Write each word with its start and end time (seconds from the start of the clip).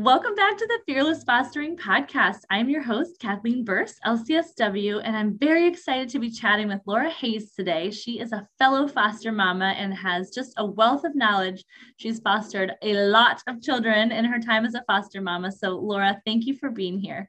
Welcome 0.00 0.36
back 0.36 0.56
to 0.56 0.64
the 0.64 0.78
Fearless 0.86 1.24
Fostering 1.24 1.76
Podcast. 1.76 2.42
I'm 2.50 2.68
your 2.68 2.82
host, 2.82 3.18
Kathleen 3.18 3.64
Burst, 3.64 3.98
LCSW, 4.06 5.00
and 5.02 5.16
I'm 5.16 5.36
very 5.36 5.66
excited 5.66 6.08
to 6.10 6.20
be 6.20 6.30
chatting 6.30 6.68
with 6.68 6.82
Laura 6.86 7.10
Hayes 7.10 7.50
today. 7.50 7.90
She 7.90 8.20
is 8.20 8.30
a 8.30 8.46
fellow 8.60 8.86
foster 8.86 9.32
mama 9.32 9.74
and 9.76 9.92
has 9.92 10.30
just 10.30 10.52
a 10.56 10.64
wealth 10.64 11.02
of 11.02 11.16
knowledge. 11.16 11.64
She's 11.96 12.20
fostered 12.20 12.74
a 12.80 12.94
lot 13.08 13.42
of 13.48 13.60
children 13.60 14.12
in 14.12 14.24
her 14.24 14.38
time 14.38 14.64
as 14.64 14.74
a 14.74 14.84
foster 14.86 15.20
mama. 15.20 15.50
So, 15.50 15.70
Laura, 15.70 16.22
thank 16.24 16.46
you 16.46 16.54
for 16.54 16.70
being 16.70 17.00
here. 17.00 17.28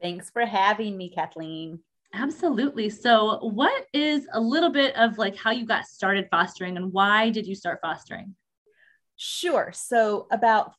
Thanks 0.00 0.30
for 0.30 0.46
having 0.46 0.96
me, 0.96 1.10
Kathleen. 1.10 1.78
Absolutely. 2.14 2.88
So, 2.88 3.38
what 3.42 3.84
is 3.92 4.26
a 4.32 4.40
little 4.40 4.70
bit 4.70 4.96
of 4.96 5.18
like 5.18 5.36
how 5.36 5.50
you 5.50 5.66
got 5.66 5.84
started 5.84 6.26
fostering 6.30 6.78
and 6.78 6.90
why 6.90 7.28
did 7.28 7.46
you 7.46 7.54
start 7.54 7.80
fostering? 7.82 8.34
Sure. 9.18 9.72
So, 9.74 10.26
about 10.30 10.72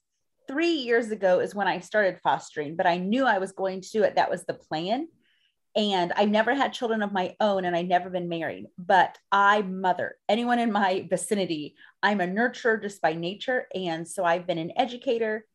three 0.48 0.74
years 0.74 1.12
ago 1.12 1.40
is 1.40 1.56
when 1.56 1.68
I 1.68 1.80
started 1.80 2.20
fostering, 2.22 2.76
but 2.76 2.88
I 2.88 2.98
knew 2.98 3.26
I 3.26 3.40
was 3.40 3.52
going 3.52 3.82
to 3.82 3.92
do 3.92 4.04
it. 4.04 4.16
That 4.16 4.30
was 4.30 4.46
the 4.46 4.54
plan. 4.54 5.08
And 5.76 6.14
I 6.16 6.26
never 6.26 6.54
had 6.54 6.74
children 6.74 7.02
of 7.02 7.12
my 7.12 7.36
own 7.40 7.66
and 7.66 7.76
I 7.76 7.82
never 7.82 8.10
been 8.10 8.30
married, 8.30 8.68
but 8.78 9.18
I 9.32 9.64
mother 9.64 10.18
anyone 10.30 10.60
in 10.60 10.72
my 10.72 11.08
vicinity. 11.10 11.76
I'm 12.04 12.22
a 12.22 12.28
nurturer 12.28 12.80
just 12.80 13.02
by 13.02 13.14
nature. 13.14 13.66
And 13.74 14.08
so 14.08 14.24
I've 14.24 14.46
been 14.46 14.60
an 14.60 14.72
educator 14.78 15.46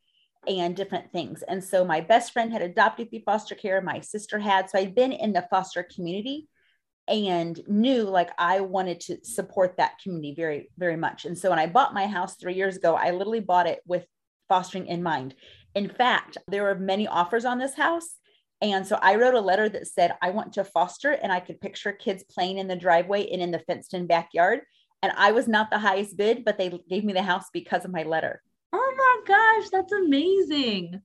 and 0.49 0.75
different 0.75 1.13
things. 1.13 1.43
And 1.43 1.63
so 1.63 1.85
my 1.85 2.01
best 2.01 2.33
friend 2.33 2.53
had 2.53 2.63
adopted 2.63 3.11
through 3.11 3.21
foster 3.21 3.55
care, 3.55 3.81
my 3.81 4.01
sister 4.01 4.41
had. 4.41 4.69
So 4.69 4.79
I'd 4.79 4.95
been 4.95 5.13
in 5.13 5.33
the 5.33 5.47
foster 5.51 5.85
community 5.85 6.49
and 7.07 7.61
knew 7.69 8.03
like 8.03 8.31
I 8.39 8.61
wanted 8.61 9.01
to 9.01 9.25
support 9.25 9.77
that 9.77 9.99
community 10.03 10.35
very, 10.35 10.71
very 10.77 10.97
much. 10.97 11.25
And 11.25 11.39
so 11.39 11.51
when 11.51 11.59
I 11.59 11.67
bought 11.67 11.95
my 11.95 12.07
house 12.07 12.37
three 12.37 12.55
years 12.55 12.77
ago, 12.77 12.95
I 12.95 13.13
literally 13.13 13.41
bought 13.41 13.67
it 13.67 13.81
with 13.87 14.05
fostering 14.49 14.87
in 14.87 15.03
mind. 15.03 15.35
In 15.75 15.89
fact, 15.89 16.39
there 16.49 16.63
were 16.63 16.75
many 16.75 17.07
offers 17.07 17.45
on 17.45 17.59
this 17.59 17.75
house. 17.75 18.17
And 18.61 18.87
so 18.87 18.99
I 19.01 19.15
wrote 19.15 19.35
a 19.35 19.41
letter 19.41 19.69
that 19.69 19.87
said, 19.87 20.15
I 20.21 20.31
want 20.31 20.55
to 20.55 20.65
foster, 20.65 21.13
and 21.13 21.31
I 21.31 21.39
could 21.39 21.61
picture 21.61 21.93
kids 21.93 22.25
playing 22.25 22.59
in 22.59 22.67
the 22.67 22.75
driveway 22.75 23.29
and 23.29 23.41
in 23.41 23.53
the 23.53 23.61
fenced 23.61 23.95
in 23.95 24.07
backyard. 24.07 24.61
And 25.03 25.13
I 25.17 25.31
was 25.31 25.47
not 25.47 25.71
the 25.71 25.79
highest 25.79 26.17
bid, 26.17 26.45
but 26.45 26.59
they 26.59 26.77
gave 26.89 27.05
me 27.05 27.13
the 27.13 27.23
house 27.23 27.45
because 27.53 27.85
of 27.85 27.93
my 27.93 28.03
letter. 28.03 28.43
Oh 28.73 28.95
my 28.97 29.21
gosh, 29.27 29.71
that's 29.71 29.93
amazing. 29.93 31.01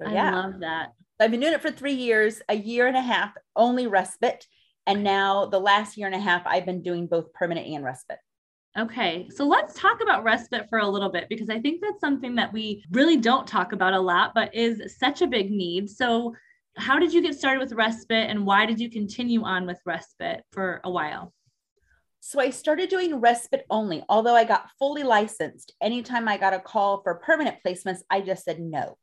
So, 0.00 0.08
yeah. 0.08 0.30
I 0.30 0.32
love 0.32 0.60
that. 0.60 0.92
I've 1.20 1.30
been 1.30 1.40
doing 1.40 1.52
it 1.52 1.60
for 1.60 1.70
three 1.70 1.94
years, 1.94 2.40
a 2.48 2.54
year 2.54 2.86
and 2.86 2.96
a 2.96 3.02
half, 3.02 3.32
only 3.54 3.86
respite. 3.86 4.46
And 4.86 5.04
now 5.04 5.46
the 5.46 5.60
last 5.60 5.98
year 5.98 6.06
and 6.06 6.14
a 6.14 6.20
half, 6.20 6.42
I've 6.46 6.64
been 6.64 6.82
doing 6.82 7.06
both 7.06 7.32
permanent 7.34 7.66
and 7.66 7.84
respite. 7.84 8.18
Okay, 8.76 9.28
so 9.34 9.46
let's 9.46 9.74
talk 9.74 10.00
about 10.02 10.24
respite 10.24 10.68
for 10.68 10.78
a 10.78 10.88
little 10.88 11.08
bit 11.08 11.28
because 11.28 11.48
I 11.50 11.58
think 11.58 11.80
that's 11.80 12.00
something 12.00 12.34
that 12.36 12.52
we 12.52 12.84
really 12.92 13.16
don't 13.16 13.46
talk 13.46 13.72
about 13.72 13.94
a 13.94 14.00
lot, 14.00 14.32
but 14.34 14.54
is 14.54 14.96
such 14.98 15.22
a 15.22 15.26
big 15.26 15.50
need. 15.50 15.88
So, 15.88 16.34
how 16.76 16.98
did 16.98 17.12
you 17.12 17.20
get 17.20 17.34
started 17.34 17.60
with 17.60 17.72
respite 17.72 18.30
and 18.30 18.46
why 18.46 18.66
did 18.66 18.78
you 18.78 18.88
continue 18.88 19.42
on 19.42 19.66
with 19.66 19.80
respite 19.84 20.44
for 20.52 20.80
a 20.84 20.90
while? 20.90 21.32
So, 22.20 22.38
I 22.38 22.50
started 22.50 22.88
doing 22.88 23.16
respite 23.16 23.64
only, 23.68 24.04
although 24.08 24.36
I 24.36 24.44
got 24.44 24.70
fully 24.78 25.02
licensed. 25.02 25.74
Anytime 25.80 26.28
I 26.28 26.36
got 26.36 26.54
a 26.54 26.60
call 26.60 27.02
for 27.02 27.16
permanent 27.16 27.56
placements, 27.66 28.00
I 28.10 28.20
just 28.20 28.44
said 28.44 28.60
no. 28.60 28.96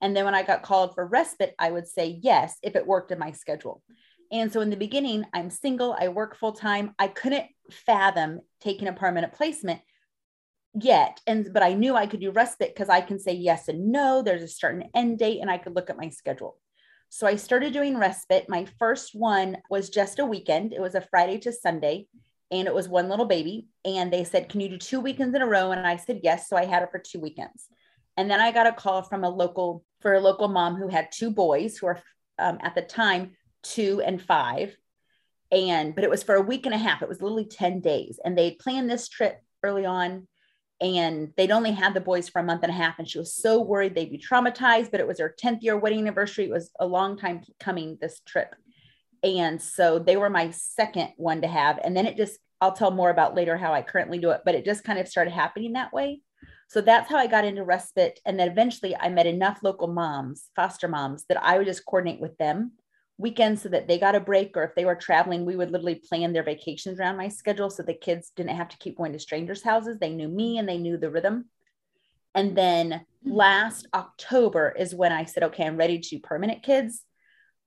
And 0.00 0.14
then 0.14 0.26
when 0.26 0.34
I 0.34 0.44
got 0.44 0.62
called 0.62 0.94
for 0.94 1.04
respite, 1.04 1.54
I 1.58 1.70
would 1.70 1.88
say 1.88 2.20
yes 2.22 2.56
if 2.62 2.76
it 2.76 2.86
worked 2.86 3.10
in 3.10 3.18
my 3.18 3.32
schedule. 3.32 3.82
And 4.30 4.52
so 4.52 4.60
in 4.60 4.70
the 4.70 4.76
beginning, 4.76 5.24
I'm 5.32 5.50
single, 5.50 5.96
I 5.98 6.08
work 6.08 6.36
full 6.36 6.52
time. 6.52 6.94
I 6.98 7.08
couldn't 7.08 7.46
fathom 7.70 8.40
taking 8.60 8.88
a 8.88 8.92
permanent 8.92 9.32
placement 9.32 9.80
yet. 10.74 11.20
And 11.26 11.52
but 11.52 11.62
I 11.62 11.74
knew 11.74 11.94
I 11.94 12.06
could 12.06 12.20
do 12.20 12.30
respite 12.30 12.74
because 12.74 12.88
I 12.88 13.00
can 13.00 13.18
say 13.18 13.32
yes 13.32 13.68
and 13.68 13.90
no. 13.90 14.22
There's 14.22 14.42
a 14.42 14.48
start 14.48 14.74
and 14.74 14.84
end 14.94 15.18
date, 15.18 15.40
and 15.40 15.50
I 15.50 15.58
could 15.58 15.74
look 15.74 15.90
at 15.90 15.96
my 15.96 16.08
schedule. 16.10 16.58
So 17.08 17.26
I 17.26 17.36
started 17.36 17.72
doing 17.72 17.96
respite. 17.96 18.46
My 18.48 18.66
first 18.78 19.14
one 19.14 19.58
was 19.70 19.88
just 19.88 20.18
a 20.18 20.26
weekend. 20.26 20.72
It 20.72 20.80
was 20.80 20.94
a 20.94 21.00
Friday 21.00 21.38
to 21.38 21.52
Sunday, 21.52 22.06
and 22.50 22.68
it 22.68 22.74
was 22.74 22.88
one 22.88 23.08
little 23.08 23.24
baby. 23.24 23.68
And 23.84 24.12
they 24.12 24.24
said, 24.24 24.48
Can 24.48 24.60
you 24.60 24.68
do 24.68 24.78
two 24.78 25.00
weekends 25.00 25.34
in 25.34 25.42
a 25.42 25.46
row? 25.46 25.72
And 25.72 25.86
I 25.86 25.96
said 25.96 26.20
yes. 26.22 26.48
So 26.48 26.56
I 26.56 26.66
had 26.66 26.82
it 26.82 26.90
for 26.90 26.98
two 26.98 27.20
weekends. 27.20 27.66
And 28.16 28.30
then 28.30 28.40
I 28.40 28.52
got 28.52 28.66
a 28.66 28.72
call 28.72 29.02
from 29.02 29.24
a 29.24 29.30
local 29.30 29.84
for 30.00 30.14
a 30.14 30.20
local 30.20 30.48
mom 30.48 30.76
who 30.76 30.88
had 30.88 31.10
two 31.10 31.30
boys 31.30 31.78
who 31.78 31.86
are 31.86 32.02
um, 32.38 32.58
at 32.62 32.74
the 32.74 32.82
time 32.82 33.32
two 33.62 34.00
and 34.04 34.20
five. 34.20 34.76
And, 35.50 35.94
but 35.94 36.04
it 36.04 36.10
was 36.10 36.22
for 36.22 36.34
a 36.34 36.42
week 36.42 36.66
and 36.66 36.74
a 36.74 36.78
half. 36.78 37.02
It 37.02 37.08
was 37.08 37.22
literally 37.22 37.46
10 37.46 37.80
days. 37.80 38.20
And 38.22 38.36
they 38.36 38.52
planned 38.52 38.90
this 38.90 39.08
trip 39.08 39.40
early 39.62 39.86
on 39.86 40.28
and 40.80 41.32
they'd 41.36 41.50
only 41.50 41.72
had 41.72 41.94
the 41.94 42.00
boys 42.00 42.28
for 42.28 42.40
a 42.40 42.44
month 42.44 42.62
and 42.62 42.70
a 42.70 42.76
half. 42.76 42.98
And 42.98 43.08
she 43.08 43.18
was 43.18 43.34
so 43.34 43.60
worried 43.60 43.94
they'd 43.94 44.10
be 44.10 44.18
traumatized, 44.18 44.90
but 44.90 45.00
it 45.00 45.06
was 45.06 45.18
their 45.18 45.34
10th 45.42 45.62
year 45.62 45.76
wedding 45.76 46.00
anniversary. 46.00 46.44
It 46.44 46.52
was 46.52 46.70
a 46.78 46.86
long 46.86 47.16
time 47.16 47.42
coming, 47.58 47.98
this 48.00 48.20
trip. 48.26 48.54
And 49.22 49.60
so 49.60 49.98
they 49.98 50.16
were 50.16 50.30
my 50.30 50.50
second 50.50 51.10
one 51.16 51.40
to 51.40 51.48
have. 51.48 51.80
And 51.82 51.96
then 51.96 52.06
it 52.06 52.16
just, 52.16 52.38
I'll 52.60 52.72
tell 52.72 52.92
more 52.92 53.10
about 53.10 53.34
later 53.34 53.56
how 53.56 53.72
I 53.72 53.82
currently 53.82 54.18
do 54.18 54.30
it, 54.30 54.42
but 54.44 54.54
it 54.54 54.64
just 54.64 54.84
kind 54.84 54.98
of 54.98 55.08
started 55.08 55.32
happening 55.32 55.72
that 55.72 55.92
way. 55.92 56.20
So 56.68 56.80
that's 56.80 57.10
how 57.10 57.16
I 57.16 57.26
got 57.26 57.44
into 57.44 57.64
respite. 57.64 58.20
And 58.24 58.38
then 58.38 58.48
eventually 58.48 58.94
I 58.94 59.08
met 59.08 59.26
enough 59.26 59.60
local 59.62 59.88
moms, 59.88 60.50
foster 60.54 60.86
moms, 60.86 61.24
that 61.28 61.42
I 61.42 61.58
would 61.58 61.66
just 61.66 61.86
coordinate 61.86 62.20
with 62.20 62.36
them 62.36 62.72
weekends 63.18 63.62
so 63.62 63.68
that 63.68 63.88
they 63.88 63.98
got 63.98 64.14
a 64.14 64.20
break 64.20 64.56
or 64.56 64.62
if 64.62 64.74
they 64.74 64.84
were 64.84 64.94
traveling 64.94 65.44
we 65.44 65.56
would 65.56 65.72
literally 65.72 65.96
plan 65.96 66.32
their 66.32 66.44
vacations 66.44 67.00
around 67.00 67.16
my 67.16 67.28
schedule 67.28 67.68
so 67.68 67.82
the 67.82 67.92
kids 67.92 68.30
didn't 68.36 68.56
have 68.56 68.68
to 68.68 68.78
keep 68.78 68.96
going 68.96 69.12
to 69.12 69.18
strangers 69.18 69.62
houses. 69.62 69.98
They 69.98 70.10
knew 70.10 70.28
me 70.28 70.58
and 70.58 70.68
they 70.68 70.78
knew 70.78 70.96
the 70.96 71.10
rhythm. 71.10 71.46
And 72.34 72.56
then 72.56 73.04
hmm. 73.24 73.32
last 73.32 73.88
october 73.92 74.74
is 74.78 74.94
when 74.94 75.12
i 75.12 75.24
said 75.24 75.42
okay 75.44 75.66
i'm 75.66 75.76
ready 75.76 75.98
to 75.98 76.08
do 76.08 76.20
permanent 76.20 76.62
kids. 76.62 77.02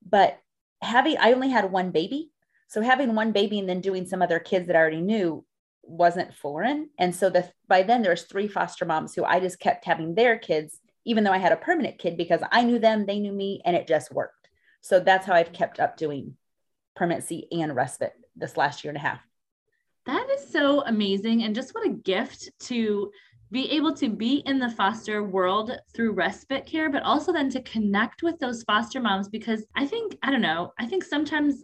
But 0.08 0.40
having 0.82 1.18
i 1.18 1.34
only 1.34 1.50
had 1.50 1.72
one 1.72 1.92
baby. 1.92 2.32
So 2.68 2.82
having 2.82 3.14
one 3.16 3.34
baby 3.34 3.60
and 3.60 3.68
then 3.68 3.82
doing 3.82 4.06
some 4.06 4.22
other 4.22 4.40
kids 4.40 4.68
that 4.68 4.76
i 4.76 4.80
already 4.80 5.02
knew 5.02 5.46
wasn't 5.84 6.34
foreign. 6.34 6.90
And 6.98 7.14
so 7.14 7.30
the 7.30 7.52
by 7.68 7.84
then 7.84 8.02
there's 8.02 8.24
three 8.24 8.48
foster 8.48 8.86
moms 8.86 9.14
who 9.14 9.26
i 9.26 9.42
just 9.42 9.60
kept 9.60 9.84
having 9.84 10.16
their 10.16 10.38
kids 10.38 10.80
even 11.04 11.24
though 11.24 11.32
i 11.32 11.38
had 11.38 11.52
a 11.52 11.58
permanent 11.58 11.98
kid 11.98 12.16
because 12.16 12.42
i 12.52 12.64
knew 12.64 12.80
them 12.80 13.06
they 13.06 13.20
knew 13.20 13.32
me 13.32 13.62
and 13.66 13.76
it 13.76 13.88
just 13.88 14.14
worked 14.14 14.41
so 14.82 15.00
that's 15.00 15.26
how 15.26 15.34
I've 15.34 15.54
kept 15.54 15.80
up 15.80 15.98
doing 15.98 16.36
permanency 16.96 17.48
and 17.52 17.76
respite 17.76 18.14
this 18.36 18.58
last 18.58 18.84
year 18.84 18.90
and 18.90 18.98
a 18.98 19.02
half. 19.02 19.22
That 20.06 20.28
is 20.32 20.50
so 20.50 20.84
amazing. 20.86 21.44
And 21.44 21.56
just 21.56 21.74
what 21.76 21.86
a 21.86 21.92
gift 21.92 22.50
to 22.62 23.12
be 23.52 23.70
able 23.72 23.94
to 23.94 24.10
be 24.10 24.38
in 24.46 24.60
the 24.60 24.70
foster 24.70 25.24
world 25.24 25.78
through 25.94 26.14
respite 26.14 26.66
care, 26.66 26.90
but 26.90 27.04
also 27.04 27.34
then 27.34 27.50
to 27.50 27.62
connect 27.64 28.24
with 28.24 28.40
those 28.40 28.64
foster 28.64 29.00
moms 29.00 29.28
because 29.28 29.66
I 29.76 29.86
think, 29.86 30.18
I 30.24 30.32
don't 30.32 30.42
know, 30.42 30.74
I 30.80 30.86
think 30.88 31.04
sometimes 31.04 31.64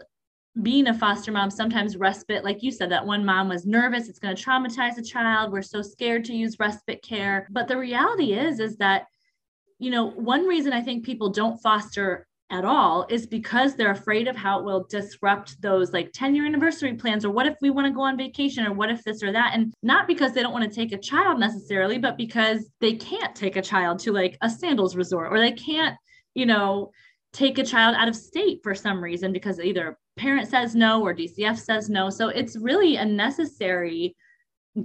being 0.62 0.88
a 0.88 0.94
foster 0.94 1.32
mom, 1.32 1.50
sometimes 1.50 1.98
respite, 1.98 2.44
like 2.44 2.62
you 2.62 2.72
said, 2.72 2.92
that 2.92 3.06
one 3.06 3.24
mom 3.24 3.48
was 3.48 3.66
nervous, 3.66 4.10
it's 4.10 4.20
going 4.20 4.36
to 4.36 4.44
traumatize 4.44 4.98
a 4.98 5.04
child. 5.04 5.52
We're 5.52 5.62
so 5.62 5.82
scared 5.82 6.26
to 6.26 6.34
use 6.34 6.60
respite 6.60 7.02
care. 7.04 7.48
But 7.52 7.68
the 7.68 7.78
reality 7.78 8.34
is, 8.34 8.60
is 8.60 8.76
that, 8.78 9.06
you 9.80 9.92
know, 9.92 10.10
one 10.10 10.46
reason 10.46 10.74
I 10.74 10.82
think 10.82 11.06
people 11.06 11.30
don't 11.30 11.62
foster 11.62 12.28
at 12.50 12.64
all 12.64 13.06
is 13.10 13.28
because 13.28 13.76
they're 13.76 13.92
afraid 13.92 14.28
of 14.28 14.36
how 14.36 14.60
it 14.60 14.66
will 14.66 14.86
disrupt 14.90 15.62
those 15.62 15.92
like 15.92 16.12
10 16.14 16.34
year 16.34 16.46
anniversary 16.46 16.94
plans 16.94 17.26
or 17.26 17.32
what 17.32 17.46
if 17.46 17.56
we 17.62 17.70
want 17.70 17.86
to 17.86 17.94
go 17.94 18.02
on 18.02 18.18
vacation 18.18 18.66
or 18.66 18.74
what 18.74 18.90
if 18.90 19.04
this 19.04 19.22
or 19.22 19.32
that. 19.32 19.52
And 19.54 19.74
not 19.84 20.08
because 20.08 20.34
they 20.34 20.42
don't 20.42 20.54
want 20.54 20.64
to 20.64 20.76
take 20.76 20.94
a 20.94 20.98
child 20.98 21.40
necessarily 21.40 21.98
but 21.98 22.18
because 22.18 22.70
they 22.80 22.94
can't 22.94 23.36
take 23.36 23.58
a 23.58 23.62
child 23.62 24.00
to 24.00 24.14
like 24.14 24.38
a 24.42 24.50
sandals 24.50 24.96
resort 24.96 25.32
or 25.32 25.40
they 25.40 25.52
can't 25.52 25.98
you 26.36 26.46
know 26.46 26.92
take 27.34 27.58
a 27.58 27.64
child 27.64 27.96
out 27.98 28.08
of 28.08 28.16
state 28.16 28.60
for 28.64 28.74
some 28.74 29.04
reason 29.04 29.34
because 29.34 29.60
either 29.60 29.98
parent 30.18 30.48
says 30.48 30.76
no 30.76 31.02
or 31.02 31.14
DCF 31.14 31.58
says 31.58 31.90
no. 31.90 32.10
So 32.10 32.30
it's 32.30 32.58
really 32.58 32.96
a 32.96 33.06
necessary 33.06 34.16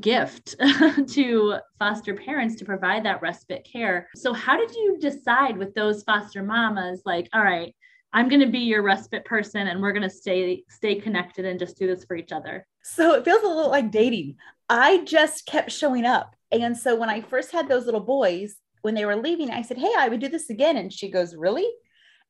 gift 0.01 0.57
to 1.09 1.59
foster 1.79 2.15
parents 2.15 2.57
to 2.57 2.65
provide 2.65 3.05
that 3.05 3.23
respite 3.23 3.67
care. 3.71 4.09
So, 4.17 4.33
how 4.33 4.57
did 4.57 4.75
you 4.75 4.99
decide 5.01 5.57
with 5.57 5.75
those 5.75 6.03
foster 6.03 6.43
mamas, 6.43 7.03
like, 7.05 7.29
all 7.33 7.43
right, 7.43 7.75
I'm 8.13 8.29
going 8.29 8.41
to 8.41 8.47
be 8.47 8.61
your 8.61 8.83
respite 8.83 9.25
person 9.25 9.69
and 9.69 9.81
we're 9.81 9.93
going 9.93 10.03
to 10.03 10.11
stay 10.11 10.65
stay 10.69 10.97
connected 10.97 11.45
and 11.45 11.59
just 11.59 11.79
do 11.79 11.87
this 11.87 12.05
for 12.05 12.17
each 12.17 12.33
other? 12.33 12.67
So, 12.83 13.15
it 13.15 13.25
feels 13.25 13.43
a 13.43 13.49
little 13.49 13.71
like 13.71 13.91
dating. 13.91 14.37
I 14.69 15.05
just 15.05 15.47
kept 15.47 15.71
showing 15.71 16.07
up 16.07 16.35
And 16.51 16.77
so 16.77 16.97
when 16.97 17.11
I 17.11 17.21
first 17.21 17.53
had 17.53 17.69
those 17.69 17.85
little 17.85 18.01
boys, 18.01 18.57
when 18.83 18.95
they 18.95 19.05
were 19.05 19.17
leaving, 19.17 19.51
I 19.51 19.63
said, 19.63 19.79
Hey, 19.79 19.93
I 19.97 20.09
would 20.09 20.21
do 20.21 20.29
this 20.29 20.51
again. 20.51 20.77
And 20.77 20.93
she 20.93 21.11
goes, 21.11 21.35
Really? 21.35 21.69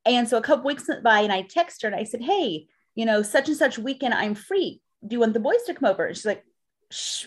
And 0.05 0.27
so 0.27 0.37
a 0.37 0.41
couple 0.41 0.65
weeks 0.65 0.87
went 0.87 1.03
by 1.03 1.21
and 1.21 1.31
I 1.31 1.43
text 1.43 1.81
her 1.81 1.87
and 1.87 1.95
I 1.95 2.03
said, 2.03 2.21
Hey, 2.21 2.67
you 2.95 3.05
know, 3.05 3.21
such 3.21 3.47
and 3.47 3.57
such 3.57 3.79
weekend, 3.79 4.13
I'm 4.13 4.35
free. 4.35 4.81
Do 5.05 5.15
you 5.15 5.19
want 5.19 5.33
the 5.33 5.39
boys 5.39 5.63
to 5.67 5.73
come 5.73 5.89
over? 5.89 6.05
And 6.05 6.15
she's 6.15 6.25
like, 6.25 6.43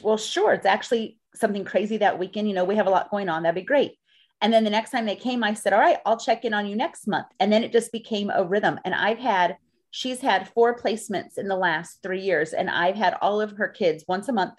Well, 0.03 0.17
sure. 0.17 0.53
It's 0.53 0.67
actually 0.67 1.19
something 1.35 1.65
crazy 1.65 1.99
that 1.99 2.19
weekend. 2.19 2.49
You 2.49 2.55
know, 2.55 2.65
we 2.65 2.77
have 2.77 2.87
a 2.87 2.91
lot 2.91 3.11
going 3.11 3.29
on. 3.29 3.43
That'd 3.43 3.55
be 3.55 3.67
great. 3.67 3.93
And 4.41 4.53
then 4.53 4.65
the 4.65 4.71
next 4.71 4.91
time 4.91 5.07
they 5.07 5.17
came, 5.17 5.43
I 5.43 5.55
said, 5.55 5.73
All 5.73 5.81
right, 5.81 5.99
I'll 6.05 6.19
check 6.19 6.45
in 6.45 6.55
on 6.55 6.67
you 6.67 6.77
next 6.77 7.07
month. 7.07 7.27
And 7.41 7.53
then 7.53 7.65
it 7.65 7.73
just 7.73 7.93
became 7.93 8.31
a 8.31 8.45
rhythm. 8.45 8.79
And 8.85 8.95
I've 8.95 9.19
had, 9.19 9.57
she's 9.91 10.21
had 10.21 10.49
four 10.49 10.77
placements 10.77 11.39
in 11.39 11.49
the 11.49 11.57
last 11.57 12.03
three 12.03 12.21
years. 12.21 12.53
And 12.53 12.69
I've 12.69 12.97
had 12.97 13.17
all 13.21 13.41
of 13.41 13.53
her 13.53 13.69
kids 13.69 14.05
once 14.07 14.29
a 14.29 14.33
month 14.33 14.55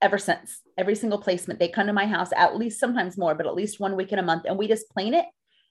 ever 0.00 0.18
since. 0.18 0.60
Every 0.76 0.94
single 0.94 1.18
placement, 1.18 1.58
they 1.58 1.68
come 1.68 1.88
to 1.88 1.92
my 1.92 2.06
house 2.06 2.30
at 2.36 2.56
least 2.56 2.78
sometimes 2.78 3.18
more, 3.18 3.34
but 3.34 3.46
at 3.46 3.54
least 3.54 3.80
one 3.80 3.96
week 3.96 4.12
in 4.12 4.18
a 4.18 4.22
month. 4.22 4.44
And 4.46 4.56
we 4.56 4.68
just 4.68 4.88
plan 4.90 5.14
it 5.14 5.26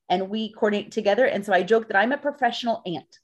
and 0.09 0.29
we 0.29 0.51
coordinate 0.51 0.91
together. 0.91 1.25
And 1.25 1.45
so 1.45 1.53
I 1.53 1.63
joke 1.63 1.87
that 1.87 1.97
I'm 1.97 2.11
a 2.11 2.17
professional 2.17 2.81
aunt. 2.85 3.19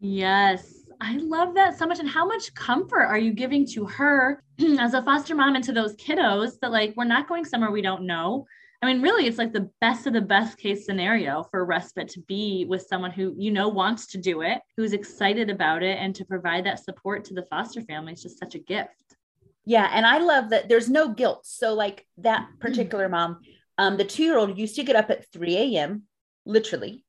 Yes. 0.00 0.83
I 1.00 1.16
love 1.16 1.54
that 1.54 1.78
so 1.78 1.86
much. 1.86 1.98
And 1.98 2.08
how 2.08 2.26
much 2.26 2.54
comfort 2.54 3.04
are 3.04 3.18
you 3.18 3.32
giving 3.32 3.66
to 3.68 3.86
her 3.86 4.42
as 4.80 4.94
a 4.94 5.02
foster 5.02 5.34
mom 5.34 5.54
and 5.54 5.64
to 5.64 5.72
those 5.72 5.96
kiddos 5.96 6.58
that, 6.60 6.72
like, 6.72 6.94
we're 6.96 7.04
not 7.04 7.28
going 7.28 7.44
somewhere 7.44 7.70
we 7.70 7.82
don't 7.82 8.06
know? 8.06 8.46
I 8.82 8.86
mean, 8.86 9.00
really, 9.00 9.26
it's 9.26 9.38
like 9.38 9.52
the 9.52 9.70
best 9.80 10.06
of 10.06 10.12
the 10.12 10.20
best 10.20 10.58
case 10.58 10.84
scenario 10.84 11.42
for 11.50 11.64
respite 11.64 12.08
to 12.08 12.20
be 12.22 12.66
with 12.68 12.86
someone 12.86 13.10
who 13.10 13.34
you 13.38 13.50
know 13.50 13.68
wants 13.68 14.06
to 14.08 14.18
do 14.18 14.42
it, 14.42 14.60
who's 14.76 14.92
excited 14.92 15.48
about 15.48 15.82
it, 15.82 15.98
and 15.98 16.14
to 16.16 16.24
provide 16.24 16.66
that 16.66 16.84
support 16.84 17.24
to 17.24 17.34
the 17.34 17.46
foster 17.46 17.80
family 17.80 18.12
is 18.12 18.22
just 18.22 18.38
such 18.38 18.54
a 18.54 18.58
gift. 18.58 19.16
Yeah. 19.64 19.88
And 19.90 20.04
I 20.04 20.18
love 20.18 20.50
that 20.50 20.68
there's 20.68 20.90
no 20.90 21.08
guilt. 21.08 21.46
So, 21.46 21.72
like 21.72 22.06
that 22.18 22.46
particular 22.60 23.08
mom, 23.08 23.40
um, 23.78 23.96
the 23.96 24.04
two 24.04 24.22
year 24.22 24.36
old 24.36 24.58
used 24.58 24.76
to 24.76 24.84
get 24.84 24.96
up 24.96 25.10
at 25.10 25.32
3 25.32 25.56
a.m., 25.56 26.02
literally, 26.44 27.04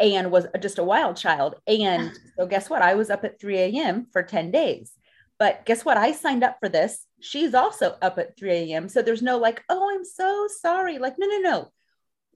and 0.00 0.30
was 0.30 0.46
just 0.60 0.78
a 0.78 0.84
wild 0.84 1.16
child. 1.16 1.56
And 1.66 2.12
so, 2.36 2.46
guess 2.46 2.70
what? 2.70 2.82
I 2.82 2.94
was 2.94 3.10
up 3.10 3.24
at 3.24 3.40
3 3.40 3.58
a.m. 3.58 4.06
for 4.12 4.22
10 4.22 4.50
days. 4.50 4.92
But 5.38 5.64
guess 5.64 5.84
what? 5.84 5.96
I 5.96 6.12
signed 6.12 6.44
up 6.44 6.58
for 6.60 6.68
this. 6.68 7.06
She's 7.20 7.54
also 7.54 7.96
up 8.02 8.18
at 8.18 8.36
3 8.38 8.50
a.m. 8.50 8.88
So 8.88 9.00
there's 9.00 9.22
no 9.22 9.38
like, 9.38 9.62
oh, 9.68 9.90
I'm 9.90 10.04
so 10.04 10.46
sorry. 10.60 10.98
Like, 10.98 11.14
no, 11.18 11.26
no, 11.26 11.38
no. 11.38 11.72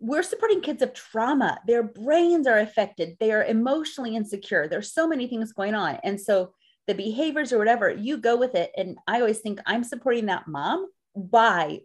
We're 0.01 0.23
supporting 0.23 0.63
kids 0.63 0.83
of 0.83 0.95
trauma. 0.95 1.61
Their 1.67 1.83
brains 1.83 2.47
are 2.47 2.59
affected. 2.59 3.17
They 3.21 3.33
are 3.33 3.45
emotionally 3.45 4.17
insecure. 4.17 4.69
There's 4.69 4.93
so 4.93 5.07
many 5.07 5.27
things 5.27 5.53
going 5.53 5.75
on. 5.75 5.99
And 6.03 6.21
so 6.21 6.55
the 6.87 6.95
behaviors 6.95 7.53
or 7.53 7.59
whatever, 7.59 7.91
you 7.91 8.19
go 8.19 8.37
with 8.37 8.55
it. 8.55 8.73
And 8.77 8.99
I 9.07 9.21
always 9.21 9.39
think 9.39 9.61
I'm 9.67 9.85
supporting 9.85 10.27
that 10.27 10.49
mom 10.49 10.87
by 11.15 11.81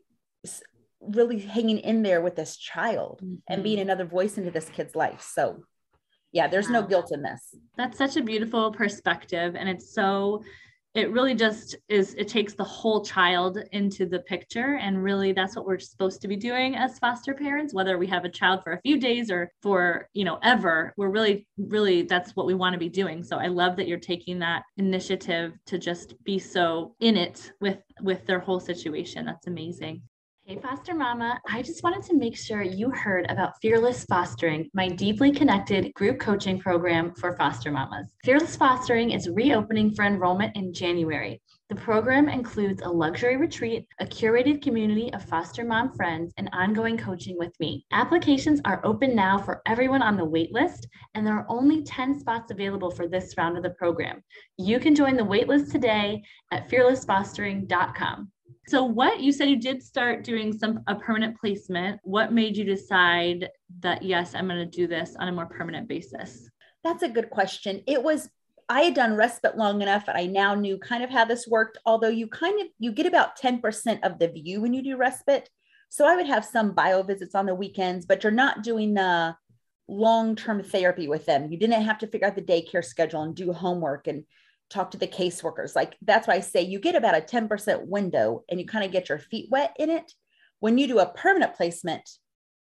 really 1.02 1.40
hanging 1.40 1.80
in 1.80 2.04
there 2.04 2.22
with 2.22 2.36
this 2.36 2.58
child 2.58 3.22
mm-hmm. 3.24 3.36
and 3.48 3.64
being 3.64 3.80
another 3.80 4.06
voice 4.06 4.38
into 4.38 4.52
this 4.52 4.70
kid's 4.70 4.96
life. 4.96 5.22
So, 5.22 5.64
yeah, 6.32 6.48
there's 6.48 6.70
no 6.70 6.84
guilt 6.84 7.12
in 7.12 7.22
this. 7.22 7.56
That's 7.78 7.98
such 7.98 8.18
a 8.18 8.22
beautiful 8.22 8.72
perspective. 8.72 9.56
And 9.56 9.68
it's 9.68 9.94
so 9.94 10.44
it 10.96 11.12
really 11.12 11.36
just 11.36 11.76
is 11.88 12.16
it 12.16 12.28
takes 12.28 12.54
the 12.54 12.64
whole 12.64 13.06
child 13.06 13.60
into 13.72 14.08
the 14.08 14.20
picture 14.20 14.80
and 14.82 15.04
really 15.04 15.32
that's 15.32 15.56
what 15.56 15.66
we're 15.66 15.78
supposed 15.78 16.20
to 16.22 16.28
be 16.28 16.36
doing 16.36 16.76
as 16.76 16.98
foster 16.98 17.34
parents 17.34 17.74
whether 17.76 17.98
we 17.98 18.08
have 18.08 18.26
a 18.26 18.30
child 18.30 18.62
for 18.64 18.74
a 18.74 18.82
few 18.82 19.00
days 19.00 19.30
or 19.30 19.52
for 19.62 20.10
you 20.14 20.26
know 20.26 20.40
ever 20.42 20.92
we're 20.98 21.10
really 21.10 21.48
really 21.58 22.02
that's 22.02 22.36
what 22.36 22.48
we 22.48 22.56
want 22.56 22.74
to 22.74 22.80
be 22.80 22.90
doing 22.90 23.24
so 23.24 23.38
i 23.38 23.46
love 23.46 23.76
that 23.76 23.88
you're 23.88 24.00
taking 24.00 24.40
that 24.40 24.64
initiative 24.78 25.54
to 25.66 25.78
just 25.78 26.16
be 26.24 26.40
so 26.40 26.96
in 27.00 27.16
it 27.16 27.52
with 27.62 27.78
with 28.02 28.26
their 28.26 28.40
whole 28.40 28.60
situation 28.60 29.26
that's 29.26 29.46
amazing 29.46 30.02
Hey, 30.50 30.58
Foster 30.58 30.96
Mama. 30.96 31.40
I 31.48 31.62
just 31.62 31.84
wanted 31.84 32.02
to 32.06 32.18
make 32.18 32.36
sure 32.36 32.64
you 32.64 32.90
heard 32.90 33.30
about 33.30 33.62
Fearless 33.62 34.04
Fostering, 34.06 34.68
my 34.74 34.88
deeply 34.88 35.32
connected 35.32 35.94
group 35.94 36.20
coaching 36.20 36.58
program 36.58 37.14
for 37.14 37.38
foster 37.38 37.72
mamas. 37.72 38.12
Fearless 38.24 38.56
Fostering 38.56 39.12
is 39.12 39.30
reopening 39.30 39.94
for 39.94 40.06
enrollment 40.06 40.56
in 40.56 40.74
January. 40.74 41.40
The 41.70 41.76
program 41.76 42.28
includes 42.28 42.82
a 42.82 42.90
luxury 42.90 43.38
retreat, 43.38 43.86
a 44.00 44.08
curated 44.08 44.64
community 44.64 45.14
of 45.14 45.24
foster 45.24 45.64
mom 45.64 45.94
friends, 45.94 46.34
and 46.38 46.50
ongoing 46.52 46.98
coaching 46.98 47.38
with 47.38 47.54
me. 47.60 47.86
Applications 47.92 48.60
are 48.66 48.82
open 48.84 49.16
now 49.16 49.38
for 49.38 49.62
everyone 49.68 50.02
on 50.02 50.18
the 50.18 50.26
waitlist, 50.26 50.88
and 51.14 51.28
there 51.28 51.36
are 51.36 51.46
only 51.48 51.84
10 51.84 52.20
spots 52.20 52.50
available 52.50 52.90
for 52.90 53.08
this 53.08 53.36
round 53.38 53.56
of 53.56 53.62
the 53.62 53.70
program. 53.78 54.24
You 54.58 54.80
can 54.80 54.96
join 54.96 55.16
the 55.16 55.22
waitlist 55.22 55.72
today 55.72 56.24
at 56.50 56.68
fearlessfostering.com. 56.70 58.32
So 58.68 58.84
what 58.84 59.20
you 59.20 59.32
said 59.32 59.50
you 59.50 59.60
did 59.60 59.82
start 59.82 60.24
doing 60.24 60.54
some 60.54 60.82
a 60.88 60.96
permanent 60.96 61.40
placement. 61.40 62.00
What 62.04 62.34
made 62.34 62.56
you 62.56 62.64
decide 62.64 63.50
that 63.80 64.04
yes, 64.04 64.36
I'm 64.36 64.48
going 64.48 64.60
to 64.60 64.66
do 64.66 64.86
this 64.86 65.16
on 65.18 65.28
a 65.28 65.32
more 65.32 65.48
permanent 65.48 65.88
basis? 65.88 66.50
That's 66.84 67.04
a 67.04 67.10
good 67.10 67.30
question. 67.30 67.82
It 67.88 68.02
was 68.02 68.30
I 68.72 68.82
had 68.82 68.94
done 68.94 69.16
respite 69.16 69.58
long 69.58 69.82
enough 69.82 70.08
and 70.08 70.16
I 70.16 70.28
now 70.28 70.54
knew 70.54 70.78
kind 70.78 71.04
of 71.04 71.10
how 71.10 71.26
this 71.26 71.48
worked, 71.48 71.80
although 71.86 72.10
you 72.10 72.28
kind 72.28 72.62
of 72.62 72.68
you 72.78 72.92
get 72.92 73.08
about 73.08 73.40
10% 73.40 74.00
of 74.04 74.20
the 74.20 74.28
view 74.28 74.62
when 74.62 74.74
you 74.74 74.84
do 74.84 74.96
respite. 74.96 75.50
So 75.90 76.08
I 76.08 76.16
would 76.16 76.28
have 76.28 76.46
some 76.46 76.74
bio 76.74 77.02
visits 77.02 77.34
on 77.34 77.48
the 77.48 77.56
weekends, 77.56 78.06
but 78.06 78.24
you're 78.24 78.32
not 78.32 78.62
doing 78.62 78.94
the 78.94 79.36
long-term 79.88 80.62
therapy 80.64 81.08
with 81.08 81.26
them. 81.26 81.52
You 81.52 81.58
didn't 81.58 81.82
have 81.82 81.98
to 82.00 82.08
figure 82.08 82.28
out 82.28 82.36
the 82.36 82.44
daycare 82.44 82.86
schedule 82.86 83.24
and 83.24 83.36
do 83.36 83.52
homework 83.52 84.06
and 84.06 84.24
talk 84.70 84.92
to 84.92 84.98
the 84.98 85.08
caseworkers. 85.08 85.76
Like 85.76 85.96
that's 86.02 86.28
why 86.28 86.36
I 86.36 86.40
say 86.40 86.62
you 86.62 86.80
get 86.80 86.96
about 86.96 87.18
a 87.18 87.22
10% 87.22 87.88
window 87.88 88.44
and 88.50 88.60
you 88.60 88.66
kind 88.66 88.86
of 88.86 88.92
get 88.92 89.10
your 89.10 89.20
feet 89.20 89.48
wet 89.50 89.76
in 89.80 89.90
it. 89.90 90.14
When 90.60 90.78
you 90.78 90.88
do 90.88 91.00
a 91.00 91.12
permanent 91.12 91.56
placement, 91.56 92.10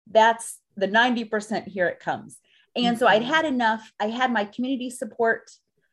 that's 0.09 0.59
the 0.75 0.87
90% 0.87 1.67
here 1.67 1.87
it 1.87 1.99
comes. 1.99 2.37
And 2.75 2.85
mm-hmm. 2.85 2.95
so 2.97 3.07
I'd 3.07 3.23
mm-hmm. 3.23 3.33
had 3.33 3.45
enough. 3.45 3.91
I 3.99 4.07
had 4.07 4.31
my 4.31 4.45
community 4.45 4.89
support. 4.89 5.51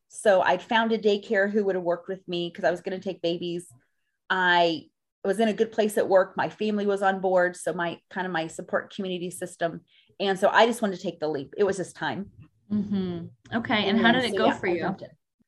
So 0.09 0.43
I'd 0.43 0.63
found 0.63 0.93
a 0.93 0.99
daycare 0.99 1.51
who 1.51 1.65
would 1.65 1.75
have 1.75 1.85
worked 1.85 2.09
with 2.09 2.27
me 2.29 2.49
because 2.49 2.65
I 2.65 2.71
was 2.71 2.81
going 2.81 2.99
to 2.99 3.03
take 3.03 3.23
babies. 3.23 3.67
I 4.31 4.85
was 5.25 5.41
in 5.41 5.49
a 5.49 5.55
good 5.55 5.73
place 5.73 5.99
at 5.99 6.09
work. 6.09 6.37
My 6.37 6.49
family 6.49 6.87
was 6.87 7.03
on 7.03 7.21
board. 7.21 7.57
So 7.57 7.73
my 7.73 7.99
kind 8.11 8.27
of 8.27 8.33
my 8.33 8.47
support 8.47 8.95
community 8.95 9.31
system. 9.31 9.81
And 10.21 10.39
so 10.39 10.49
I 10.49 10.67
just 10.67 10.83
wanted 10.83 10.97
to 10.97 11.03
take 11.03 11.19
the 11.19 11.29
leap. 11.29 11.55
It 11.57 11.65
was 11.65 11.79
just 11.79 11.97
time. 11.97 12.31
Mm-hmm. 12.71 13.57
Okay. 13.57 13.89
And, 13.89 13.97
and 13.97 14.07
how 14.07 14.13
did 14.13 14.25
it 14.25 14.33
so, 14.33 14.39
go 14.39 14.47
yeah, 14.47 14.53
for 14.55 14.67
you? 14.67 14.97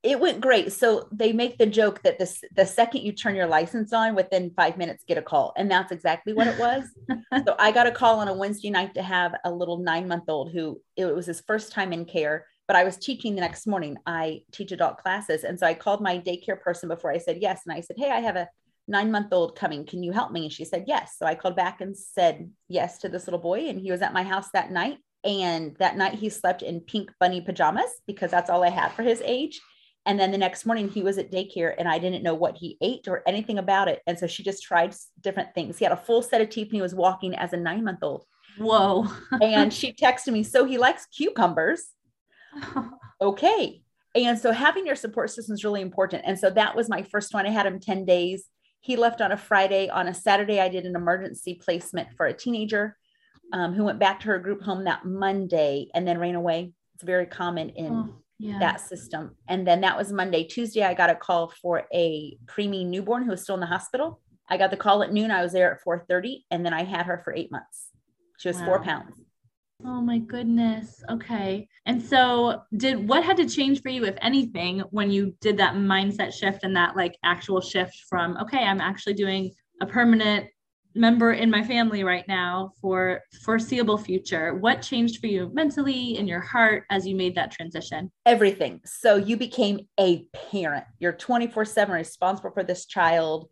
It 0.07 0.21
went 0.21 0.41
great. 0.41 0.73
So 0.73 1.09
they 1.11 1.33
make 1.33 1.59
the 1.59 1.67
joke 1.67 2.03
that 2.05 2.19
this 2.19 2.43
the 2.55 2.65
second 2.65 3.03
you 3.03 3.13
turn 3.13 3.35
your 3.35 3.49
license 3.49 3.93
on, 3.93 4.15
within 4.15 4.53
five 4.57 4.79
minutes, 4.79 5.05
get 5.07 5.19
a 5.19 5.23
call. 5.23 5.53
And 5.57 5.69
that's 5.69 5.91
exactly 5.91 6.33
what 6.33 6.47
it 6.47 6.59
was. 6.59 6.85
so 7.45 7.57
I 7.59 7.73
got 7.73 7.89
a 7.89 7.91
call 7.91 8.21
on 8.21 8.29
a 8.29 8.35
Wednesday 8.35 8.71
night 8.71 8.95
to 8.95 9.03
have 9.03 9.35
a 9.45 9.51
little 9.51 9.79
nine 9.79 10.07
month 10.07 10.25
old 10.29 10.53
who 10.53 10.81
it 10.97 11.07
was 11.07 11.27
his 11.27 11.41
first 11.41 11.73
time 11.73 11.93
in 11.93 12.05
care. 12.05 12.47
But 12.69 12.77
I 12.77 12.85
was 12.85 12.97
teaching 12.97 13.35
the 13.35 13.41
next 13.41 13.67
morning. 13.67 13.97
I 14.07 14.43
teach 14.53 14.71
adult 14.71 14.99
classes. 14.99 15.43
And 15.43 15.59
so 15.59 15.67
I 15.67 15.75
called 15.75 16.01
my 16.01 16.19
daycare 16.19 16.61
person 16.61 16.89
before 16.89 17.11
I 17.11 17.19
said 17.19 17.39
yes. 17.41 17.63
And 17.67 17.77
I 17.77 17.81
said, 17.81 17.97
Hey, 17.99 18.11
I 18.11 18.21
have 18.21 18.37
a 18.37 18.49
nine 18.87 19.11
month 19.11 19.33
old 19.33 19.57
coming. 19.57 19.85
Can 19.85 20.05
you 20.05 20.13
help 20.13 20.31
me? 20.31 20.45
And 20.45 20.53
she 20.53 20.65
said 20.65 20.85
yes. 20.87 21.17
So 21.19 21.27
I 21.27 21.35
called 21.35 21.57
back 21.57 21.81
and 21.81 21.97
said 21.97 22.49
yes 22.69 22.99
to 22.99 23.09
this 23.09 23.27
little 23.27 23.41
boy. 23.41 23.69
And 23.69 23.81
he 23.81 23.91
was 23.91 24.03
at 24.03 24.15
my 24.15 24.23
house 24.23 24.51
that 24.53 24.71
night. 24.71 24.99
And 25.25 25.75
that 25.79 25.97
night 25.97 26.15
he 26.15 26.29
slept 26.29 26.63
in 26.63 26.81
pink 26.81 27.11
bunny 27.19 27.41
pajamas 27.41 27.91
because 28.07 28.31
that's 28.31 28.51
all 28.51 28.63
I 28.63 28.71
had 28.71 28.93
for 28.93 29.03
his 29.03 29.21
age. 29.25 29.61
And 30.07 30.19
then 30.21 30.31
the 30.31 30.39
next 30.39 30.65
morning 30.65 30.89
he 30.89 31.03
was 31.03 31.19
at 31.19 31.33
daycare 31.33 31.75
and 31.77 31.89
I 31.89 31.99
didn't 31.99 32.23
know 32.23 32.35
what 32.35 32.57
he 32.57 32.79
ate 32.81 33.09
or 33.09 33.23
anything 33.27 33.59
about 33.59 33.89
it. 33.89 34.03
And 34.07 34.17
so 34.17 34.29
she 34.29 34.45
just 34.45 34.63
tried 34.63 34.95
different 35.21 35.53
things. 35.53 35.79
He 35.79 35.85
had 35.85 35.93
a 35.93 35.97
full 35.97 36.23
set 36.23 36.41
of 36.41 36.49
teeth 36.49 36.69
and 36.69 36.77
he 36.77 36.83
was 36.83 36.95
walking 36.95 37.35
as 37.35 37.53
a 37.53 37.57
nine 37.57 37.85
month 37.85 37.99
old. 38.03 38.25
Whoa. 38.57 39.07
and 39.43 39.75
she 39.75 39.93
texted 40.01 40.33
me, 40.33 40.45
So 40.45 40.65
he 40.65 40.79
likes 40.79 41.07
cucumbers. 41.07 41.89
okay. 43.21 43.83
And 44.15 44.39
so 44.39 44.53
having 44.53 44.87
your 44.87 44.97
support 44.97 45.31
system 45.31 45.55
is 45.55 45.65
really 45.65 45.83
important. 45.83 46.23
And 46.25 46.39
so 46.39 46.51
that 46.51 46.77
was 46.77 46.89
my 46.89 47.03
first 47.03 47.35
one. 47.35 47.45
I 47.45 47.51
had 47.51 47.67
him 47.67 47.81
10 47.81 48.05
days. 48.05 48.47
He 48.81 48.97
left 48.97 49.21
on 49.21 49.33
a 49.33 49.37
Friday. 49.37 49.91
On 49.91 50.07
a 50.07 50.15
Saturday, 50.15 50.61
I 50.61 50.69
did 50.69 50.87
an 50.87 50.95
emergency 50.95 51.55
placement 51.55 52.11
for 52.17 52.27
a 52.27 52.33
teenager 52.33 52.97
um, 53.53 53.75
who 53.75 53.85
went 53.85 53.99
back 53.99 54.21
to 54.21 54.29
her 54.29 54.39
group 54.39 54.63
home 54.63 54.85
that 54.85 55.05
Monday 55.05 55.91
and 55.95 56.07
then 56.07 56.19
ran 56.19 56.37
away. 56.37 56.73
It's 56.95 57.05
very 57.05 57.27
common 57.27 57.71
in 57.71 57.93
oh 57.93 58.15
yeah. 58.39 58.59
that 58.59 58.81
system. 58.81 59.37
And 59.49 59.67
then 59.67 59.81
that 59.83 59.97
was 59.97 60.13
Monday. 60.13 60.45
Tuesday, 60.45 60.83
I 60.83 60.95
got 60.95 61.11
a 61.11 61.15
call 61.15 61.49
for 61.49 61.85
a 61.93 62.37
preemie 62.47 62.87
newborn 62.87 63.25
who 63.25 63.31
was 63.31 63.43
still 63.43 63.55
in 63.55 63.61
the 63.61 63.67
hospital. 63.67 64.21
I 64.49 64.57
got 64.57 64.71
the 64.71 64.77
call 64.77 65.03
at 65.03 65.13
noon. 65.13 65.31
I 65.31 65.43
was 65.43 65.53
there 65.53 65.73
at 65.73 65.83
4:30, 65.83 66.45
and 66.51 66.65
then 66.65 66.73
I 66.73 66.85
had 66.85 67.07
her 67.07 67.21
for 67.25 67.35
eight 67.35 67.51
months. 67.51 67.91
She 68.39 68.49
was 68.49 68.59
wow. 68.59 68.67
four 68.67 68.83
pounds. 68.83 69.21
Oh 69.85 70.01
my 70.01 70.19
goodness. 70.19 71.03
Okay. 71.11 71.69
And 71.85 72.03
so 72.03 72.63
did 72.77 73.09
what 73.09 73.25
had 73.25 73.37
to 73.37 73.49
change 73.49 73.83
for 73.83 73.91
you, 73.91 74.05
if 74.05 74.17
anything, 74.23 74.81
when 74.91 75.11
you 75.11 75.35
did 75.41 75.59
that 75.59 75.75
mindset 75.75 76.33
shift 76.33 76.65
and 76.65 76.75
that 76.77 76.97
like 76.97 77.17
actual 77.25 77.61
shift 77.61 78.05
from, 78.09 78.37
okay, 78.39 78.65
I'm 78.65 78.81
actually 78.81 79.15
doing 79.15 79.53
a 79.83 79.87
permanent 79.87 80.47
member 80.97 81.33
in 81.33 81.51
my 81.51 81.63
family 81.63 82.03
right 82.03 82.27
now 82.27 82.73
for 82.81 83.21
foreseeable 83.43 83.99
future 83.99 84.55
what 84.55 84.83
changed 84.83 85.21
for 85.21 85.27
you 85.27 85.51
mentally 85.53 86.17
in 86.17 86.27
your 86.27 86.41
heart 86.41 86.85
as 86.91 87.07
you 87.07 87.15
made 87.15 87.35
that 87.35 87.51
transition 87.51 88.11
everything 88.25 88.81
so 88.85 89.17
you 89.17 89.37
became 89.37 89.79
a 90.01 90.25
parent 90.51 90.85
you're 90.99 91.13
24 91.13 91.65
7 91.65 91.95
responsible 91.95 92.51
for 92.51 92.65
this 92.65 92.87
child 92.87 93.49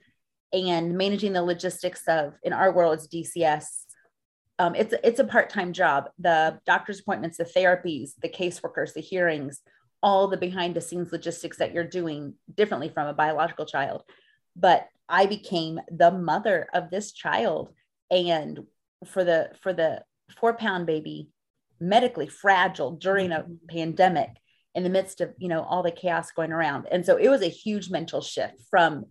and 0.54 0.96
managing 0.96 1.32
the 1.32 1.42
logistics 1.42 2.06
of 2.06 2.34
in 2.44 2.52
our 2.52 2.72
world 2.72 2.94
it's 2.94 3.08
DCS. 3.08 3.66
Um, 4.60 4.76
it's 4.76 4.94
it's 5.02 5.18
a 5.18 5.24
part-time 5.24 5.72
job. 5.72 6.10
The 6.18 6.60
doctor's 6.64 7.00
appointments, 7.00 7.38
the 7.38 7.44
therapies, 7.44 8.12
the 8.22 8.28
caseworkers, 8.28 8.94
the 8.94 9.00
hearings, 9.00 9.60
all 10.00 10.28
the 10.28 10.36
behind 10.36 10.76
the 10.76 10.80
scenes 10.80 11.10
logistics 11.10 11.58
that 11.58 11.74
you're 11.74 11.82
doing 11.82 12.34
differently 12.54 12.88
from 12.88 13.08
a 13.08 13.14
biological 13.14 13.66
child. 13.66 14.02
But 14.54 14.86
I 15.08 15.26
became 15.26 15.80
the 15.90 16.10
mother 16.10 16.68
of 16.72 16.90
this 16.90 17.12
child. 17.12 17.70
And 18.10 18.60
for 19.06 19.24
the 19.24 19.50
for 19.62 19.72
the 19.72 20.02
four 20.38 20.54
pound 20.54 20.86
baby, 20.86 21.28
medically 21.80 22.28
fragile 22.28 22.92
during 22.92 23.32
a 23.32 23.40
mm-hmm. 23.40 23.66
pandemic 23.68 24.30
in 24.74 24.82
the 24.82 24.90
midst 24.90 25.20
of 25.20 25.32
you 25.38 25.48
know 25.48 25.62
all 25.62 25.82
the 25.82 25.90
chaos 25.90 26.30
going 26.32 26.52
around. 26.52 26.86
And 26.90 27.04
so 27.04 27.16
it 27.16 27.28
was 27.28 27.42
a 27.42 27.48
huge 27.48 27.90
mental 27.90 28.20
shift 28.20 28.60
from 28.70 29.06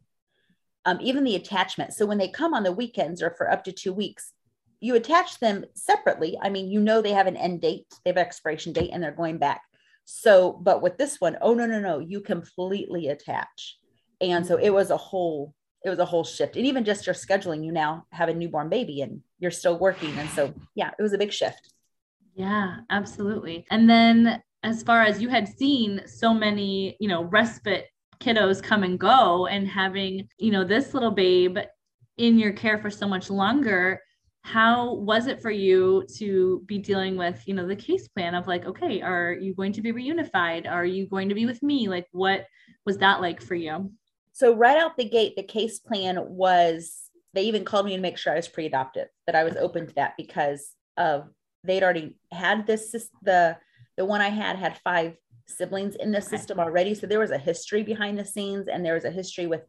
um, 0.85 0.99
even 1.01 1.23
the 1.23 1.35
attachment. 1.35 1.93
So 1.93 2.05
when 2.05 2.17
they 2.17 2.27
come 2.27 2.53
on 2.53 2.63
the 2.63 2.71
weekends 2.71 3.21
or 3.21 3.31
for 3.31 3.49
up 3.49 3.63
to 3.65 3.71
two 3.71 3.93
weeks 3.93 4.33
you 4.81 4.95
attach 4.95 5.39
them 5.39 5.63
separately. 5.75 6.37
I 6.41 6.49
mean 6.49 6.69
you 6.69 6.81
know 6.81 7.01
they 7.01 7.13
have 7.13 7.27
an 7.27 7.37
end 7.37 7.61
date 7.61 7.85
they 8.03 8.09
have 8.09 8.17
expiration 8.17 8.73
date 8.73 8.89
and 8.91 9.01
they're 9.01 9.11
going 9.11 9.37
back. 9.37 9.61
So 10.05 10.51
but 10.51 10.81
with 10.81 10.97
this 10.97 11.21
one, 11.21 11.37
oh 11.41 11.53
no 11.53 11.65
no 11.65 11.79
no 11.79 11.99
you 11.99 12.21
completely 12.21 13.07
attach. 13.07 13.77
And 14.19 14.45
so 14.45 14.57
it 14.57 14.69
was 14.69 14.89
a 14.89 14.97
whole 14.97 15.53
it 15.83 15.89
was 15.89 15.99
a 15.99 16.05
whole 16.05 16.23
shift. 16.23 16.55
And 16.55 16.65
even 16.65 16.85
just 16.85 17.05
your 17.05 17.15
scheduling 17.15 17.65
you 17.65 17.71
now 17.71 18.05
have 18.11 18.29
a 18.29 18.33
newborn 18.33 18.69
baby 18.69 19.01
and 19.01 19.21
you're 19.39 19.51
still 19.51 19.77
working. 19.77 20.17
And 20.17 20.29
so 20.29 20.53
yeah 20.75 20.91
it 20.97 21.01
was 21.01 21.13
a 21.13 21.17
big 21.17 21.31
shift. 21.31 21.73
Yeah 22.35 22.77
absolutely. 22.89 23.65
And 23.69 23.89
then 23.89 24.41
as 24.63 24.81
far 24.81 25.03
as 25.03 25.21
you 25.21 25.29
had 25.29 25.47
seen 25.47 26.01
so 26.05 26.33
many 26.33 26.95
you 26.99 27.07
know 27.07 27.25
respite 27.25 27.87
kiddos 28.19 28.63
come 28.63 28.83
and 28.83 28.99
go 28.99 29.47
and 29.47 29.67
having 29.67 30.27
you 30.37 30.51
know 30.51 30.63
this 30.63 30.93
little 30.93 31.11
babe 31.11 31.57
in 32.17 32.39
your 32.39 32.53
care 32.53 32.77
for 32.77 32.89
so 32.89 33.07
much 33.07 33.29
longer 33.29 33.99
how 34.43 34.93
was 34.95 35.27
it 35.27 35.41
for 35.41 35.51
you 35.51 36.05
to 36.15 36.61
be 36.65 36.77
dealing 36.77 37.17
with 37.17 37.41
you 37.47 37.53
know 37.53 37.67
the 37.67 37.75
case 37.75 38.07
plan 38.09 38.35
of 38.35 38.47
like 38.47 38.65
okay 38.65 39.01
are 39.01 39.33
you 39.33 39.53
going 39.53 39.71
to 39.73 39.81
be 39.81 39.93
reunified? 39.93 40.69
Are 40.69 40.85
you 40.85 41.07
going 41.07 41.29
to 41.29 41.35
be 41.35 41.45
with 41.45 41.63
me? 41.63 41.87
Like 41.87 42.07
what 42.11 42.45
was 42.85 42.97
that 42.97 43.21
like 43.21 43.41
for 43.41 43.55
you 43.55 43.91
so 44.33 44.53
right 44.53 44.77
out 44.77 44.97
the 44.97 45.07
gate 45.07 45.35
the 45.35 45.43
case 45.43 45.79
plan 45.79 46.17
was 46.19 47.09
they 47.33 47.43
even 47.43 47.65
called 47.65 47.85
me 47.85 47.95
to 47.95 48.01
make 48.01 48.17
sure 48.17 48.33
i 48.33 48.35
was 48.35 48.47
pre-adoptive 48.47 49.07
that 49.25 49.35
i 49.35 49.43
was 49.43 49.55
open 49.55 49.87
to 49.87 49.95
that 49.95 50.13
because 50.17 50.73
of 50.97 51.29
they'd 51.63 51.83
already 51.83 52.17
had 52.31 52.67
this 52.67 52.91
the 53.21 53.57
the 53.97 54.05
one 54.05 54.21
i 54.21 54.29
had 54.29 54.57
had 54.57 54.77
five 54.83 55.15
siblings 55.47 55.95
in 55.95 56.11
the 56.11 56.21
system 56.21 56.59
already 56.59 56.93
so 56.93 57.07
there 57.07 57.19
was 57.19 57.31
a 57.31 57.37
history 57.37 57.83
behind 57.83 58.17
the 58.17 58.25
scenes 58.25 58.67
and 58.67 58.85
there 58.85 58.93
was 58.93 59.05
a 59.05 59.11
history 59.11 59.47
with 59.47 59.61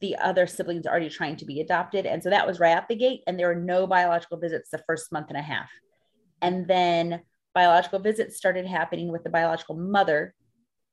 the 0.00 0.16
other 0.16 0.46
siblings 0.46 0.86
already 0.86 1.08
trying 1.08 1.36
to 1.36 1.44
be 1.44 1.60
adopted. 1.60 2.06
And 2.06 2.22
so 2.22 2.30
that 2.30 2.46
was 2.46 2.58
right 2.58 2.76
out 2.76 2.88
the 2.88 2.96
gate. 2.96 3.22
And 3.26 3.38
there 3.38 3.48
were 3.48 3.54
no 3.54 3.86
biological 3.86 4.38
visits 4.38 4.70
the 4.70 4.82
first 4.86 5.12
month 5.12 5.28
and 5.28 5.36
a 5.36 5.42
half. 5.42 5.70
And 6.42 6.66
then 6.66 7.20
biological 7.54 7.98
visits 7.98 8.36
started 8.36 8.66
happening 8.66 9.12
with 9.12 9.24
the 9.24 9.30
biological 9.30 9.76
mother 9.76 10.34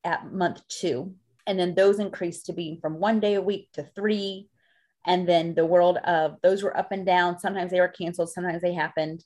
at 0.04 0.32
month 0.32 0.62
two. 0.68 1.16
And 1.48 1.58
then 1.58 1.74
those 1.74 2.00
increased 2.00 2.46
to 2.46 2.54
being 2.54 2.80
from 2.80 3.00
one 3.00 3.20
day 3.20 3.36
a 3.36 3.42
week 3.42 3.70
to 3.74 3.84
three. 3.84 4.50
And 5.06 5.27
then 5.27 5.56
the 5.56 5.66
world 5.66 5.98
of 5.98 6.36
those 6.44 6.62
were 6.62 6.77
up 6.77 6.92
and 6.92 7.06
down. 7.06 7.39
Sometimes 7.39 7.72
they 7.72 7.80
were 7.80 7.88
canceled, 7.88 8.30
sometimes 8.30 8.62
they 8.62 8.74
happened. 8.74 9.24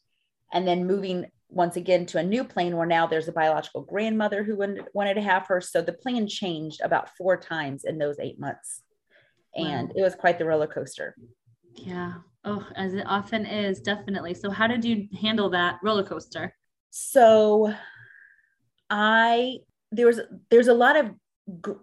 And 0.53 0.67
then 0.67 0.85
moving 0.85 1.25
once 1.49 1.75
again 1.75 2.05
to 2.05 2.19
a 2.19 2.23
new 2.23 2.43
plane 2.43 2.77
where 2.77 2.85
now 2.85 3.07
there's 3.07 3.27
a 3.27 3.33
biological 3.33 3.81
grandmother 3.81 4.43
who 4.43 4.55
wanted 4.93 5.15
to 5.15 5.21
have 5.21 5.47
her. 5.47 5.59
So 5.59 5.81
the 5.81 5.93
plan 5.93 6.27
changed 6.27 6.81
about 6.81 7.09
four 7.17 7.35
times 7.37 7.83
in 7.83 7.97
those 7.97 8.19
eight 8.19 8.39
months 8.39 8.83
and 9.55 9.89
wow. 9.89 9.93
it 9.95 10.01
was 10.01 10.15
quite 10.15 10.37
the 10.37 10.45
roller 10.45 10.67
coaster. 10.67 11.15
Yeah. 11.75 12.13
Oh, 12.43 12.65
as 12.75 12.93
it 12.93 13.05
often 13.05 13.45
is, 13.45 13.81
definitely. 13.81 14.33
So, 14.33 14.49
how 14.49 14.67
did 14.67 14.83
you 14.83 15.07
handle 15.19 15.49
that 15.51 15.79
roller 15.83 16.03
coaster? 16.03 16.55
So, 16.89 17.73
I 18.89 19.57
there 19.91 20.07
was 20.07 20.19
there's 20.49 20.67
a 20.67 20.73
lot 20.73 20.95
of 20.95 21.11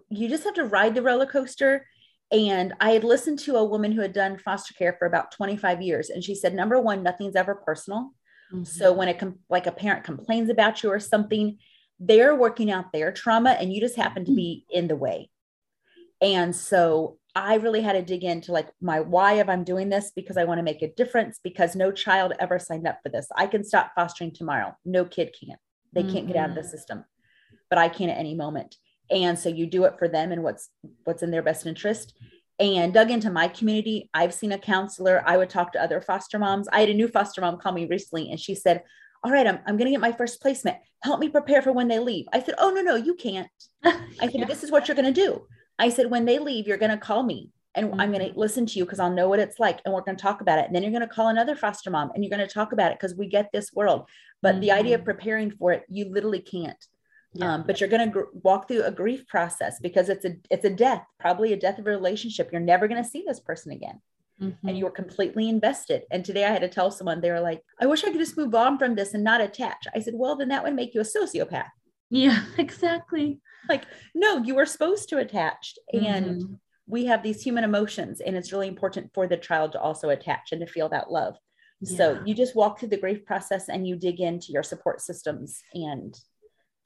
you 0.09 0.29
just 0.29 0.43
have 0.43 0.55
to 0.55 0.65
ride 0.65 0.95
the 0.95 1.01
roller 1.01 1.25
coaster. 1.25 1.85
And 2.31 2.73
I 2.79 2.91
had 2.91 3.03
listened 3.03 3.39
to 3.39 3.55
a 3.55 3.65
woman 3.65 3.91
who 3.91 4.01
had 4.01 4.13
done 4.13 4.37
foster 4.37 4.73
care 4.73 4.95
for 4.99 5.07
about 5.07 5.31
25 5.31 5.81
years, 5.81 6.09
and 6.09 6.23
she 6.23 6.35
said, 6.35 6.53
number 6.53 6.79
one, 6.79 7.01
nothing's 7.01 7.35
ever 7.35 7.55
personal. 7.55 8.11
Mm-hmm. 8.53 8.65
So 8.65 8.93
when 8.93 9.07
it 9.07 9.17
com- 9.17 9.39
like 9.49 9.65
a 9.65 9.71
parent 9.71 10.03
complains 10.03 10.49
about 10.49 10.83
you 10.83 10.91
or 10.91 10.99
something, 10.99 11.57
they're 11.99 12.35
working 12.35 12.71
out 12.71 12.91
their 12.93 13.11
trauma, 13.11 13.51
and 13.51 13.73
you 13.73 13.81
just 13.81 13.95
happen 13.95 14.25
to 14.25 14.35
be 14.35 14.65
in 14.69 14.87
the 14.87 14.95
way. 14.95 15.29
And 16.21 16.55
so 16.55 17.17
I 17.35 17.55
really 17.55 17.81
had 17.81 17.93
to 17.93 18.01
dig 18.01 18.23
into 18.23 18.51
like 18.51 18.69
my 18.81 18.99
why 18.99 19.33
of 19.33 19.49
I'm 19.49 19.63
doing 19.63 19.89
this 19.89 20.11
because 20.15 20.37
I 20.37 20.43
want 20.43 20.59
to 20.59 20.63
make 20.63 20.81
a 20.81 20.93
difference 20.93 21.39
because 21.43 21.75
no 21.75 21.91
child 21.91 22.33
ever 22.39 22.59
signed 22.59 22.87
up 22.87 22.99
for 23.01 23.09
this. 23.09 23.27
I 23.35 23.47
can 23.47 23.63
stop 23.63 23.91
fostering 23.95 24.33
tomorrow. 24.33 24.75
No 24.85 25.05
kid 25.05 25.35
can. 25.39 25.57
They 25.93 26.03
can't 26.03 26.15
mm-hmm. 26.15 26.27
get 26.27 26.35
out 26.35 26.49
of 26.49 26.55
the 26.55 26.61
mm-hmm. 26.61 26.69
system, 26.69 27.05
but 27.69 27.79
I 27.79 27.89
can 27.89 28.09
at 28.09 28.17
any 28.17 28.35
moment. 28.35 28.75
And 29.11 29.37
so 29.37 29.49
you 29.49 29.65
do 29.65 29.85
it 29.85 29.97
for 29.97 30.07
them 30.07 30.31
and 30.31 30.43
what's 30.43 30.69
what's 31.03 31.23
in 31.23 31.31
their 31.31 31.43
best 31.43 31.65
interest. 31.65 32.17
And 32.59 32.93
dug 32.93 33.09
into 33.09 33.31
my 33.31 33.47
community. 33.47 34.09
I've 34.13 34.33
seen 34.33 34.51
a 34.51 34.57
counselor. 34.57 35.23
I 35.25 35.37
would 35.37 35.49
talk 35.49 35.71
to 35.73 35.81
other 35.81 36.01
foster 36.01 36.37
moms. 36.37 36.67
I 36.67 36.81
had 36.81 36.89
a 36.89 36.93
new 36.93 37.07
foster 37.07 37.39
mom 37.39 37.57
call 37.57 37.71
me 37.71 37.85
recently 37.85 38.31
and 38.31 38.39
she 38.39 38.53
said, 38.53 38.83
all 39.23 39.31
right, 39.31 39.47
I'm, 39.47 39.59
I'm 39.65 39.77
going 39.77 39.85
to 39.85 39.91
get 39.91 40.01
my 40.01 40.11
first 40.11 40.41
placement. 40.41 40.77
Help 41.01 41.19
me 41.19 41.29
prepare 41.29 41.61
for 41.61 41.71
when 41.71 41.87
they 41.87 41.99
leave. 41.99 42.25
I 42.33 42.41
said, 42.41 42.55
oh, 42.57 42.71
no, 42.71 42.81
no, 42.81 42.95
you 42.95 43.15
can't. 43.15 43.47
I 43.83 43.91
said, 44.19 44.31
yeah. 44.33 44.45
this 44.45 44.63
is 44.63 44.71
what 44.71 44.87
you're 44.87 44.95
going 44.95 45.13
to 45.13 45.25
do. 45.25 45.45
I 45.77 45.89
said, 45.89 46.09
when 46.09 46.25
they 46.25 46.39
leave, 46.39 46.67
you're 46.67 46.77
going 46.77 46.91
to 46.91 46.97
call 46.97 47.23
me 47.23 47.49
and 47.75 47.91
mm-hmm. 47.91 47.99
I'm 47.99 48.11
going 48.11 48.31
to 48.31 48.39
listen 48.39 48.65
to 48.65 48.79
you 48.79 48.85
because 48.85 48.99
I'll 48.99 49.11
know 49.13 49.29
what 49.29 49.39
it's 49.39 49.59
like 49.59 49.79
and 49.85 49.93
we're 49.93 50.01
going 50.01 50.17
to 50.17 50.21
talk 50.21 50.41
about 50.41 50.59
it. 50.59 50.65
And 50.65 50.75
then 50.75 50.83
you're 50.83 50.91
going 50.91 51.07
to 51.07 51.07
call 51.07 51.27
another 51.27 51.55
foster 51.55 51.89
mom 51.89 52.11
and 52.13 52.23
you're 52.23 52.35
going 52.35 52.45
to 52.45 52.53
talk 52.53 52.71
about 52.71 52.91
it 52.91 52.99
because 52.99 53.15
we 53.15 53.27
get 53.27 53.49
this 53.51 53.71
world. 53.73 54.07
But 54.41 54.53
mm-hmm. 54.53 54.61
the 54.61 54.71
idea 54.71 54.95
of 54.95 55.01
mm-hmm. 55.01 55.11
preparing 55.11 55.51
for 55.51 55.71
it, 55.73 55.83
you 55.89 56.09
literally 56.11 56.41
can't. 56.41 56.83
Yeah. 57.33 57.53
Um, 57.53 57.63
but 57.67 57.79
you're 57.79 57.89
going 57.89 58.05
to 58.05 58.11
gr- 58.11 58.29
walk 58.33 58.67
through 58.67 58.83
a 58.83 58.91
grief 58.91 59.27
process 59.27 59.79
because 59.79 60.09
it's 60.09 60.25
a 60.25 60.35
it's 60.49 60.65
a 60.65 60.69
death, 60.69 61.05
probably 61.19 61.53
a 61.53 61.57
death 61.57 61.77
of 61.77 61.85
a 61.85 61.91
relationship. 61.91 62.49
You're 62.51 62.61
never 62.61 62.87
going 62.87 63.03
to 63.03 63.09
see 63.09 63.23
this 63.25 63.39
person 63.39 63.71
again. 63.71 64.01
Mm-hmm. 64.41 64.67
And 64.67 64.77
you 64.77 64.85
were 64.85 64.91
completely 64.91 65.49
invested. 65.49 66.03
And 66.11 66.23
today 66.23 66.45
I 66.45 66.51
had 66.51 66.61
to 66.61 66.69
tell 66.69 66.91
someone, 66.91 67.19
they 67.19 67.29
were 67.29 67.41
like, 67.41 67.61
I 67.79 67.87
wish 67.87 68.03
I 68.03 68.09
could 68.09 68.21
just 68.21 68.37
move 68.37 68.55
on 68.55 68.79
from 68.79 68.95
this 68.95 69.13
and 69.13 69.23
not 69.23 69.41
attach. 69.41 69.85
I 69.93 69.99
said, 69.99 70.13
Well, 70.15 70.35
then 70.37 70.47
that 70.47 70.63
would 70.63 70.75
make 70.75 70.93
you 70.93 71.01
a 71.01 71.03
sociopath. 71.03 71.69
Yeah, 72.09 72.43
exactly 72.57 73.41
like 73.67 73.83
no 74.15 74.37
you 74.43 74.55
were 74.55 74.65
supposed 74.65 75.09
to 75.09 75.17
attach 75.17 75.75
and 75.93 76.41
mm-hmm. 76.41 76.53
we 76.87 77.05
have 77.05 77.23
these 77.23 77.41
human 77.41 77.63
emotions 77.63 78.21
and 78.21 78.35
it's 78.35 78.51
really 78.51 78.67
important 78.67 79.11
for 79.13 79.27
the 79.27 79.37
child 79.37 79.71
to 79.71 79.79
also 79.79 80.09
attach 80.09 80.51
and 80.51 80.61
to 80.61 80.71
feel 80.71 80.87
that 80.89 81.11
love 81.11 81.35
yeah. 81.81 81.97
so 81.97 82.21
you 82.25 82.33
just 82.33 82.55
walk 82.55 82.79
through 82.79 82.89
the 82.89 82.97
grief 82.97 83.25
process 83.25 83.69
and 83.69 83.87
you 83.87 83.95
dig 83.95 84.19
into 84.21 84.51
your 84.51 84.63
support 84.63 85.01
systems 85.01 85.61
and 85.73 86.19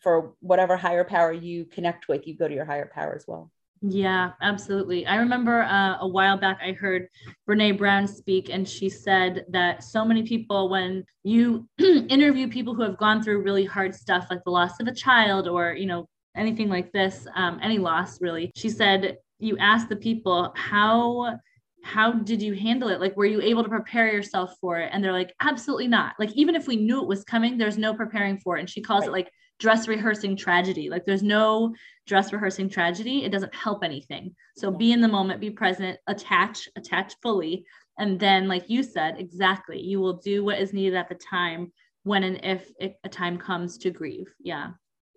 for 0.03 0.33
whatever 0.41 0.77
higher 0.77 1.03
power 1.03 1.31
you 1.31 1.65
connect 1.65 2.07
with 2.07 2.27
you 2.27 2.36
go 2.36 2.48
to 2.48 2.53
your 2.53 2.65
higher 2.65 2.89
power 2.93 3.15
as 3.15 3.25
well 3.27 3.50
yeah, 3.86 4.31
absolutely. 4.41 5.05
I 5.05 5.17
remember 5.17 5.63
uh, 5.63 5.98
a 6.00 6.07
while 6.07 6.38
back 6.38 6.60
I 6.63 6.72
heard 6.72 7.10
Brene 7.45 7.77
Brown 7.77 8.07
speak, 8.07 8.50
and 8.50 8.67
she 8.67 8.88
said 8.88 9.45
that 9.50 9.83
so 9.83 10.05
many 10.05 10.24
people, 10.24 10.69
when 10.69 11.03
you 11.24 11.67
interview 11.77 12.48
people 12.48 12.74
who 12.74 12.83
have 12.83 12.98
gone 12.98 13.22
through 13.22 13.41
really 13.43 13.65
hard 13.65 13.93
stuff, 13.93 14.27
like 14.29 14.41
the 14.45 14.51
loss 14.51 14.79
of 14.79 14.88
a 14.88 14.95
child 14.95 15.50
or 15.50 15.74
you 15.74 15.86
know 15.86 16.07
anything 16.33 16.69
like 16.69 16.93
this, 16.93 17.27
um, 17.36 17.60
any 17.62 17.77
loss 17.77 18.22
really. 18.22 18.53
She 18.55 18.69
said, 18.69 19.17
you 19.39 19.57
ask 19.57 19.89
the 19.89 19.98
people, 19.98 20.53
how 20.55 21.38
how 21.83 22.13
did 22.13 22.41
you 22.41 22.53
handle 22.53 22.88
it? 22.88 23.01
Like, 23.01 23.17
were 23.17 23.25
you 23.25 23.41
able 23.41 23.63
to 23.63 23.69
prepare 23.69 24.07
yourself 24.07 24.55
for 24.62 24.79
it? 24.79 24.89
And 24.93 25.03
they're 25.03 25.12
like, 25.12 25.36
absolutely 25.41 25.88
not. 25.88 26.13
Like, 26.17 26.31
even 26.31 26.55
if 26.55 26.65
we 26.65 26.77
knew 26.77 27.01
it 27.01 27.07
was 27.07 27.25
coming, 27.25 27.57
there's 27.57 27.77
no 27.77 27.93
preparing 27.93 28.38
for 28.38 28.55
it. 28.55 28.62
And 28.62 28.69
she 28.69 28.81
calls 28.81 29.01
right. 29.01 29.10
it 29.10 29.12
like 29.12 29.31
dress 29.63 29.88
rehearsing 29.88 30.36
tragedy. 30.36 30.89
Like, 30.89 31.05
there's 31.05 31.24
no 31.24 31.74
dress 32.05 32.34
rehearsing 32.34 32.67
tragedy. 32.67 33.24
It 33.24 33.32
doesn't 33.32 33.55
help 33.55 33.82
anything. 33.82 34.36
So 34.58 34.70
be 34.70 34.91
in 34.91 35.00
the 35.00 35.08
moment, 35.08 35.39
be 35.39 35.51
present, 35.51 35.98
attach, 36.05 36.67
attach 36.75 37.13
fully. 37.22 37.65
And 37.98 38.20
then, 38.20 38.50
like 38.50 38.70
you 38.70 38.84
said, 38.84 39.15
exactly, 39.17 39.79
you 39.79 40.01
will 40.01 40.17
do 40.17 40.43
what 40.43 40.60
is 40.60 40.74
needed 40.74 40.96
at 40.96 41.08
the 41.08 41.15
time 41.15 41.72
when 42.03 42.25
and 42.25 42.43
if 42.43 42.70
it, 42.77 42.98
a 43.05 43.10
time 43.10 43.38
comes 43.38 43.77
to 43.77 43.89
grieve. 43.89 44.34
Yeah. 44.38 44.72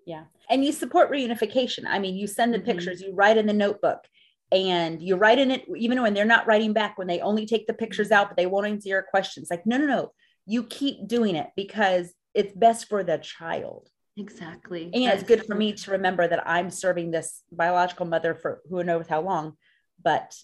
Yeah. 0.07 0.27
And 0.49 0.65
you 0.65 0.71
support 0.71 1.11
reunification. 1.11 1.83
I 1.85 1.99
mean, 1.99 2.15
you 2.15 2.29
send 2.29 2.55
the 2.55 2.59
mm-hmm. 2.59 2.71
pictures, 2.71 3.01
you 3.01 3.13
write 3.15 3.39
in 3.39 3.47
the 3.47 3.53
notebook, 3.53 3.99
and 4.53 5.03
you 5.03 5.17
write 5.17 5.41
in 5.41 5.51
it, 5.51 5.65
even 5.77 6.01
when 6.03 6.15
they're 6.15 6.25
not 6.25 6.47
writing 6.47 6.73
back, 6.73 6.97
when 6.97 7.09
they 7.09 7.19
only 7.19 7.47
take 7.47 7.67
the 7.67 7.75
pictures 7.75 8.13
out, 8.13 8.29
but 8.29 8.37
they 8.37 8.47
won't 8.47 8.69
answer 8.69 8.91
your 8.91 9.03
questions. 9.03 9.49
Like, 9.51 9.67
no, 9.67 9.77
no, 9.77 9.87
no. 9.87 10.13
You 10.47 10.63
keep 10.63 11.09
doing 11.09 11.35
it 11.35 11.49
because 11.57 12.15
it's 12.33 12.55
best 12.55 12.89
for 12.89 13.03
the 13.03 13.19
child. 13.19 13.91
Exactly. 14.17 14.91
And 14.95 15.05
That's 15.05 15.23
it's 15.23 15.29
good 15.29 15.45
for 15.45 15.55
me 15.55 15.73
to 15.73 15.91
remember 15.91 16.27
that 16.27 16.49
I'm 16.49 16.71
serving 16.71 17.11
this 17.11 17.43
biological 17.53 18.07
mother 18.07 18.35
for 18.35 18.63
who 18.69 18.83
knows 18.83 19.07
how 19.07 19.21
long, 19.21 19.57
but 20.03 20.35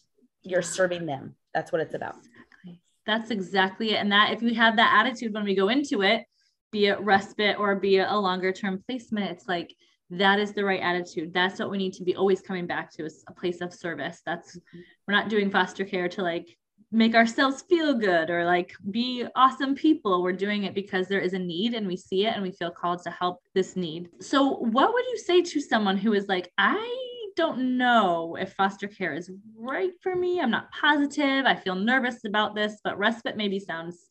you're 0.42 0.62
serving 0.62 1.06
them. 1.06 1.36
That's 1.54 1.72
what 1.72 1.80
it's 1.80 1.94
about. 1.94 2.16
Exactly. 2.16 2.82
That's 3.06 3.30
exactly 3.30 3.92
it. 3.92 3.96
And 3.96 4.12
that 4.12 4.32
if 4.32 4.42
you 4.42 4.54
have 4.54 4.76
that 4.76 5.04
attitude 5.04 5.32
when 5.32 5.44
we 5.44 5.54
go 5.54 5.68
into 5.68 6.02
it, 6.02 6.24
be 6.72 6.86
it 6.86 6.98
respite 7.00 7.58
or 7.58 7.76
be 7.76 7.96
it 7.96 8.06
a 8.08 8.18
longer 8.18 8.50
term 8.50 8.82
placement 8.88 9.30
it's 9.30 9.46
like 9.46 9.72
that 10.10 10.40
is 10.40 10.52
the 10.52 10.64
right 10.64 10.80
attitude 10.80 11.32
that's 11.32 11.60
what 11.60 11.70
we 11.70 11.78
need 11.78 11.92
to 11.92 12.02
be 12.02 12.16
always 12.16 12.40
coming 12.40 12.66
back 12.66 12.90
to 12.90 13.04
is 13.04 13.22
a 13.28 13.32
place 13.32 13.60
of 13.60 13.72
service 13.72 14.20
that's 14.26 14.56
mm-hmm. 14.56 14.80
we're 15.06 15.14
not 15.14 15.28
doing 15.28 15.50
foster 15.50 15.84
care 15.84 16.08
to 16.08 16.22
like 16.22 16.56
make 16.92 17.14
ourselves 17.14 17.64
feel 17.68 17.94
good 17.94 18.28
or 18.28 18.44
like 18.44 18.74
be 18.90 19.26
awesome 19.34 19.74
people. 19.74 20.22
We're 20.22 20.32
doing 20.32 20.64
it 20.64 20.74
because 20.74 21.08
there 21.08 21.20
is 21.20 21.32
a 21.32 21.38
need 21.38 21.72
and 21.72 21.86
we 21.86 21.96
see 21.96 22.26
it 22.26 22.34
and 22.34 22.42
we 22.42 22.52
feel 22.52 22.70
called 22.70 23.02
to 23.04 23.10
help 23.10 23.40
this 23.54 23.76
need. 23.76 24.10
So, 24.20 24.58
what 24.58 24.92
would 24.92 25.04
you 25.06 25.18
say 25.18 25.40
to 25.40 25.60
someone 25.60 25.96
who 25.96 26.12
is 26.12 26.28
like, 26.28 26.52
I 26.58 27.08
don't 27.34 27.78
know 27.78 28.36
if 28.38 28.52
foster 28.52 28.86
care 28.86 29.14
is 29.14 29.30
right 29.56 29.92
for 30.02 30.14
me. 30.14 30.38
I'm 30.38 30.50
not 30.50 30.70
positive. 30.70 31.46
I 31.46 31.56
feel 31.56 31.74
nervous 31.74 32.26
about 32.26 32.54
this, 32.54 32.78
but 32.84 32.98
respite 32.98 33.38
maybe 33.38 33.58
sounds 33.58 34.10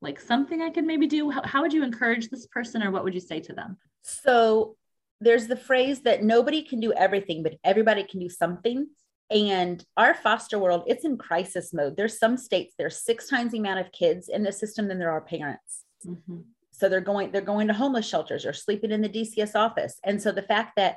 like 0.00 0.18
something 0.18 0.62
I 0.62 0.70
could 0.70 0.84
maybe 0.84 1.06
do. 1.06 1.30
How, 1.30 1.42
how 1.44 1.60
would 1.60 1.74
you 1.74 1.84
encourage 1.84 2.30
this 2.30 2.46
person 2.46 2.82
or 2.82 2.90
what 2.90 3.04
would 3.04 3.14
you 3.14 3.20
say 3.20 3.40
to 3.40 3.52
them? 3.52 3.76
So, 4.00 4.76
there's 5.20 5.46
the 5.46 5.56
phrase 5.56 6.00
that 6.00 6.24
nobody 6.24 6.62
can 6.62 6.80
do 6.80 6.92
everything, 6.94 7.42
but 7.42 7.54
everybody 7.62 8.02
can 8.02 8.18
do 8.18 8.28
something. 8.28 8.88
And 9.32 9.84
our 9.96 10.14
foster 10.14 10.58
world, 10.58 10.84
it's 10.86 11.04
in 11.04 11.16
crisis 11.16 11.72
mode. 11.72 11.96
There's 11.96 12.18
some 12.18 12.36
states 12.36 12.74
there's 12.76 13.02
six 13.02 13.28
times 13.28 13.52
the 13.52 13.58
amount 13.58 13.80
of 13.80 13.92
kids 13.92 14.28
in 14.28 14.42
the 14.42 14.52
system 14.52 14.88
than 14.88 14.98
there 14.98 15.10
are 15.10 15.20
parents. 15.20 15.84
Mm-hmm. 16.06 16.40
So 16.72 16.88
they're 16.88 17.00
going 17.00 17.32
they're 17.32 17.40
going 17.40 17.68
to 17.68 17.74
homeless 17.74 18.06
shelters 18.06 18.44
or 18.44 18.52
sleeping 18.52 18.90
in 18.90 19.00
the 19.00 19.08
DCS 19.08 19.54
office. 19.54 19.98
And 20.04 20.20
so 20.20 20.32
the 20.32 20.42
fact 20.42 20.72
that 20.76 20.96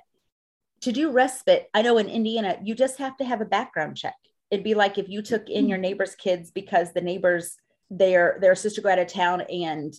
to 0.81 0.91
do 0.91 1.11
respite, 1.11 1.69
I 1.73 1.81
know 1.81 1.97
in 1.97 2.09
Indiana 2.09 2.57
you 2.63 2.75
just 2.75 2.97
have 2.97 3.15
to 3.17 3.25
have 3.25 3.41
a 3.41 3.45
background 3.45 3.97
check. 3.97 4.15
It'd 4.51 4.63
be 4.63 4.73
like 4.73 4.97
if 4.97 5.09
you 5.09 5.21
took 5.21 5.49
in 5.49 5.69
your 5.69 5.77
neighbor's 5.77 6.15
kids 6.15 6.51
because 6.51 6.91
the 6.91 7.01
neighbors 7.01 7.55
their 7.89 8.37
their 8.41 8.55
sister 8.55 8.81
go 8.81 8.89
out 8.89 8.99
of 8.99 9.07
town 9.07 9.41
and 9.41 9.93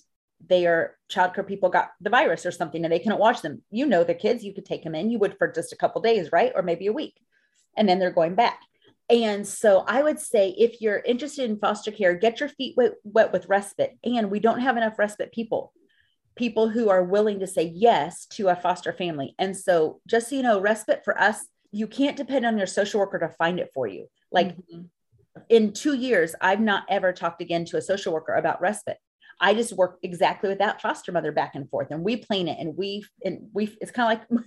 their 0.47 0.97
childcare 1.11 1.47
people 1.47 1.71
got 1.71 1.93
the 2.01 2.11
virus 2.11 2.45
or 2.45 2.51
something 2.51 2.85
and 2.85 2.93
they 2.93 2.99
couldn't 2.99 3.19
watch 3.19 3.41
them. 3.41 3.63
You 3.71 3.87
know 3.87 4.05
the 4.05 4.15
kids, 4.15 4.45
you 4.45 4.53
could 4.53 4.67
take 4.67 4.85
them 4.85 4.95
in. 4.95 5.11
You 5.11 5.19
would 5.21 5.39
for 5.39 5.51
just 5.51 5.73
a 5.73 5.77
couple 5.77 6.03
days, 6.03 6.31
right? 6.33 6.53
Or 6.55 6.63
maybe 6.63 6.89
a 6.89 6.93
week 6.93 7.15
and 7.77 7.89
then 7.89 7.99
they're 7.99 8.11
going 8.11 8.35
back. 8.35 8.61
And 9.09 9.47
so 9.47 9.85
I 9.87 10.03
would 10.03 10.19
say 10.19 10.51
if 10.59 10.81
you're 10.81 10.99
interested 10.99 11.49
in 11.49 11.59
foster 11.59 11.93
care, 11.93 12.15
get 12.15 12.41
your 12.41 12.49
feet 12.49 12.75
wet, 12.77 12.95
wet 13.05 13.33
with 13.33 13.49
respite. 13.49 13.97
And 14.03 14.31
we 14.31 14.41
don't 14.41 14.61
have 14.61 14.77
enough 14.77 14.99
respite 14.99 15.33
people, 15.33 15.73
people 16.35 16.69
who 16.69 16.89
are 16.89 17.05
willing 17.05 17.41
to 17.41 17.47
say 17.47 17.71
yes 17.73 18.27
to 18.33 18.49
a 18.49 18.57
foster 18.57 18.93
family. 18.93 19.35
And 19.39 19.57
so 19.57 20.01
just 20.09 20.29
so 20.29 20.37
you 20.37 20.43
know, 20.43 20.61
respite 20.61 21.03
for 21.05 21.21
us, 21.21 21.47
you 21.71 21.87
can't 21.87 22.17
depend 22.17 22.47
on 22.47 22.59
your 22.59 22.67
social 22.67 23.01
worker 23.01 23.19
to 23.19 23.29
find 23.29 23.61
it 23.61 23.71
for 23.73 23.87
you. 23.87 24.09
Like 24.33 24.57
mm-hmm. 24.57 24.83
in 25.51 25.73
two 25.73 25.95
years, 25.95 26.35
I've 26.41 26.61
not 26.61 26.85
ever 26.89 27.13
talked 27.13 27.43
again 27.43 27.65
to 27.67 27.77
a 27.77 27.83
social 27.83 28.13
worker 28.13 28.35
about 28.35 28.61
respite. 28.61 28.99
I 29.41 29.55
just 29.55 29.75
work 29.75 29.99
exactly 30.03 30.49
with 30.49 30.59
that 30.59 30.81
foster 30.81 31.13
mother 31.13 31.33
back 31.33 31.55
and 31.55 31.69
forth, 31.69 31.89
and 31.91 32.03
we 32.03 32.17
plan 32.17 32.49
it, 32.49 32.59
and 32.59 32.75
we 32.75 33.05
and 33.23 33.51
we. 33.53 33.77
It's 33.83 33.91
kind 33.91 34.11
of 34.11 34.19
like 34.33 34.43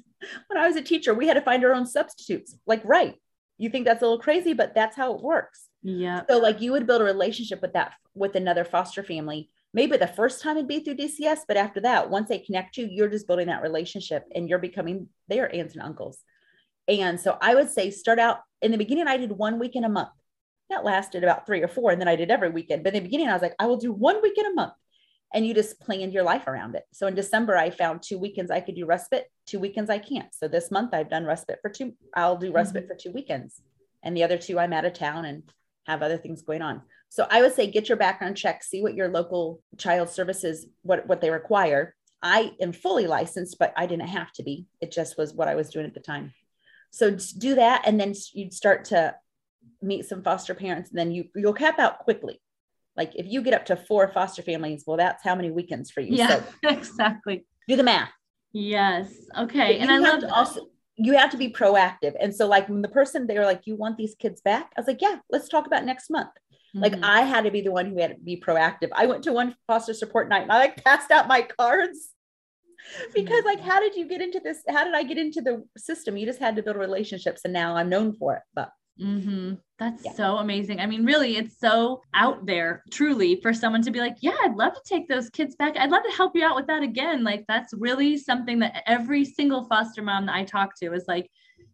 when 0.48 0.58
I 0.58 0.68
was 0.68 0.76
a 0.76 0.82
teacher, 0.82 1.14
we 1.14 1.28
had 1.28 1.36
to 1.36 1.42
find 1.42 1.64
our 1.64 1.74
own 1.74 1.86
substitutes. 1.86 2.56
Like, 2.66 2.82
right, 2.84 3.16
you 3.58 3.70
think 3.70 3.86
that's 3.86 4.02
a 4.02 4.06
little 4.06 4.20
crazy, 4.20 4.54
but 4.54 4.74
that's 4.76 4.96
how 4.96 5.14
it 5.14 5.22
works. 5.22 5.68
Yeah. 5.84 6.22
So, 6.30 6.40
like, 6.40 6.62
you 6.62 6.72
would 6.72 6.88
build 6.88 7.02
a 7.02 7.06
relationship 7.06 7.62
with 7.62 7.74
that 7.74 7.94
with 8.14 8.36
another 8.36 8.66
foster 8.66 9.04
family. 9.04 9.50
Maybe 9.74 9.98
the 9.98 10.08
first 10.08 10.42
time 10.42 10.58
it'd 10.58 10.68
be 10.68 10.80
through 10.80 10.96
DCS, 10.96 11.42
but 11.48 11.58
after 11.58 11.80
that, 11.82 12.10
once 12.10 12.30
they 12.30 12.40
connect 12.40 12.78
you, 12.78 12.88
you're 12.90 13.08
just 13.08 13.28
building 13.28 13.48
that 13.48 13.62
relationship, 13.62 14.26
and 14.34 14.50
you're 14.50 14.60
becoming 14.60 15.08
their 15.28 15.54
aunts 15.54 15.76
and 15.76 15.84
uncles. 15.84 16.20
And 16.88 17.20
so, 17.20 17.38
I 17.42 17.56
would 17.56 17.70
say 17.70 17.92
start 17.92 18.20
out 18.20 18.40
in 18.62 18.72
the 18.72 18.78
beginning. 18.78 19.08
I 19.08 19.18
did 19.18 19.32
one 19.32 19.60
weekend 19.60 19.86
a 19.86 19.90
month 19.90 20.10
that 20.70 20.86
lasted 20.86 21.24
about 21.24 21.46
three 21.46 21.62
or 21.62 21.68
four. 21.68 21.92
And 21.92 22.00
then 22.00 22.08
I 22.08 22.16
did 22.16 22.32
every 22.32 22.50
weekend. 22.50 22.84
But 22.84 22.94
in 22.94 23.04
the 23.04 23.10
beginning, 23.10 23.30
I 23.30 23.34
was 23.34 23.42
like, 23.42 23.56
I 23.60 23.66
will 23.66 23.78
do 23.78 23.92
one 23.92 24.22
weekend 24.22 24.48
a 24.48 24.54
month. 24.54 24.74
And 25.33 25.45
you 25.45 25.53
just 25.53 25.79
planned 25.79 26.13
your 26.13 26.24
life 26.24 26.48
around 26.48 26.75
it. 26.75 26.86
So 26.91 27.05
in 27.05 27.15
December, 27.15 27.55
I 27.55 27.69
found 27.69 28.01
two 28.01 28.17
weekends 28.17 28.50
I 28.50 28.62
could 28.62 28.75
do 28.75 28.86
respite, 28.86 29.29
two 29.45 29.59
weekends 29.59 29.89
I 29.89 30.00
can't. 30.00 30.33
So 30.33 30.48
this 30.48 30.71
month 30.71 30.93
I've 30.93 31.09
done 31.09 31.25
respite 31.25 31.59
for 31.62 31.69
two, 31.69 31.93
I'll 32.15 32.38
do 32.38 32.51
respite 32.51 32.83
mm-hmm. 32.83 32.93
for 32.93 32.95
two 32.95 33.12
weekends. 33.12 33.62
And 34.01 34.17
the 34.17 34.24
other 34.24 34.38
two 34.38 34.57
I'm 34.57 34.74
out 34.74 34.86
of 34.86 34.93
town 34.93 35.25
and 35.25 35.43
have 35.86 36.01
other 36.01 36.17
things 36.17 36.41
going 36.41 36.62
on. 36.62 36.81
So 37.09 37.27
I 37.29 37.41
would 37.41 37.53
say 37.53 37.69
get 37.69 37.89
your 37.89 37.98
background 37.98 38.38
check, 38.38 38.63
see 38.63 38.81
what 38.81 38.95
your 38.95 39.09
local 39.09 39.62
child 39.77 40.09
services, 40.09 40.67
what, 40.81 41.07
what 41.07 41.21
they 41.21 41.29
require. 41.29 41.95
I 42.22 42.53
am 42.59 42.72
fully 42.72 43.07
licensed, 43.07 43.57
but 43.59 43.74
I 43.77 43.85
didn't 43.85 44.07
have 44.07 44.31
to 44.33 44.44
be. 44.44 44.65
It 44.81 44.92
just 44.92 45.18
was 45.18 45.33
what 45.33 45.48
I 45.48 45.55
was 45.55 45.70
doing 45.70 45.85
at 45.85 45.94
the 45.94 46.00
time. 46.00 46.33
So 46.92 47.18
do 47.37 47.55
that. 47.55 47.83
And 47.85 48.00
then 48.00 48.13
you'd 48.33 48.53
start 48.53 48.85
to 48.85 49.15
meet 49.81 50.05
some 50.05 50.24
foster 50.24 50.53
parents 50.53 50.89
and 50.89 51.00
then 51.00 51.11
you 51.11 51.25
you'll 51.35 51.53
cap 51.53 51.79
out 51.79 52.00
quickly 52.00 52.42
like 52.96 53.16
if 53.16 53.25
you 53.28 53.42
get 53.42 53.54
up 53.54 53.66
to 53.66 53.75
four 53.75 54.08
foster 54.10 54.42
families 54.42 54.84
well 54.86 54.98
that's 54.98 55.24
how 55.24 55.36
many 55.36 55.52
weekends 55.52 55.92
for 55.92 56.02
you. 56.02 56.16
Yeah 56.16 56.42
so 56.42 56.44
exactly. 56.70 57.46
do 57.68 57.75
the 57.75 57.84
math. 57.84 58.12
Yes. 58.54 59.14
Okay 59.38 59.80
and 59.80 59.92
i 59.92 59.98
love 59.98 60.24
also 60.32 60.68
you 61.02 61.18
have 61.18 61.32
to 61.32 61.38
be 61.38 61.50
proactive. 61.50 62.14
And 62.20 62.36
so 62.36 62.46
like 62.46 62.68
when 62.68 62.82
the 62.82 62.90
person 62.90 63.25
they 63.25 63.38
were 63.38 63.46
like 63.46 63.66
you 63.66 63.75
want 63.75 63.98
these 63.98 64.16
kids 64.16 64.42
back? 64.42 64.72
I 64.75 64.82
was 64.82 64.88
like 64.88 65.02
yeah 65.02 65.18
let's 65.30 65.50
talk 65.50 65.66
about 65.68 65.86
next 65.86 66.10
month. 66.10 66.30
Mm-hmm. 66.75 66.84
like 66.84 66.98
i 67.02 67.22
had 67.22 67.46
to 67.46 67.52
be 67.52 67.62
the 67.62 67.72
one 67.72 67.88
who 67.88 68.00
had 68.00 68.12
to 68.12 68.24
be 68.24 68.40
proactive. 68.40 68.90
I 68.94 69.08
went 69.08 69.24
to 69.24 69.34
one 69.34 69.56
foster 69.66 69.94
support 69.94 70.30
night 70.30 70.44
and 70.44 70.52
i 70.52 70.60
like 70.60 70.84
passed 70.84 71.12
out 71.12 71.28
my 71.28 71.42
cards. 71.42 72.10
Because 73.14 73.44
like 73.44 73.60
how 73.60 73.80
did 73.82 73.96
you 73.96 74.08
get 74.08 74.22
into 74.22 74.40
this 74.40 74.64
how 74.68 74.84
did 74.86 74.94
i 74.96 75.04
get 75.04 75.18
into 75.18 75.42
the 75.42 75.64
system? 75.78 76.16
You 76.16 76.25
just 76.25 76.40
had 76.40 76.56
to 76.56 76.64
build 76.64 76.78
relationships 76.78 77.42
and 77.44 77.54
now 77.54 77.75
i'm 77.75 77.90
known 77.90 78.14
for 78.14 78.36
it 78.38 78.44
but 78.54 78.70
Mm-hmm. 79.01 79.53
That's 79.77 80.03
yeah. 80.03 80.14
so 80.14 80.38
amazing. 80.38 80.79
I 80.79 80.85
mean, 80.85 81.05
really, 81.05 81.38
it's 81.38 81.57
so 81.57 82.01
out 82.14 82.46
there, 82.46 82.83
truly, 82.92 83.40
for 83.42 83.53
someone 83.53 83.81
to 83.83 83.92
be 83.92 84.00
like, 84.00 84.18
Yeah, 84.22 84.35
I'd 84.44 84.55
love 84.55 84.74
to 84.74 84.81
take 84.85 85.07
those 85.07 85.29
kids 85.29 85.55
back. 85.55 85.77
I'd 85.77 85.92
love 85.92 86.03
to 86.03 86.16
help 86.16 86.35
you 86.35 86.44
out 86.44 86.55
with 86.55 86.68
that 86.68 86.83
again. 86.83 87.24
Like, 87.24 87.46
that's 87.48 87.74
really 87.74 88.18
something 88.18 88.59
that 88.59 88.83
every 88.88 89.24
single 89.24 89.66
foster 89.66 90.01
mom 90.01 90.25
that 90.25 90.35
I 90.35 90.44
talk 90.44 90.77
to 90.79 90.94
is 90.94 91.05
like, 91.07 91.29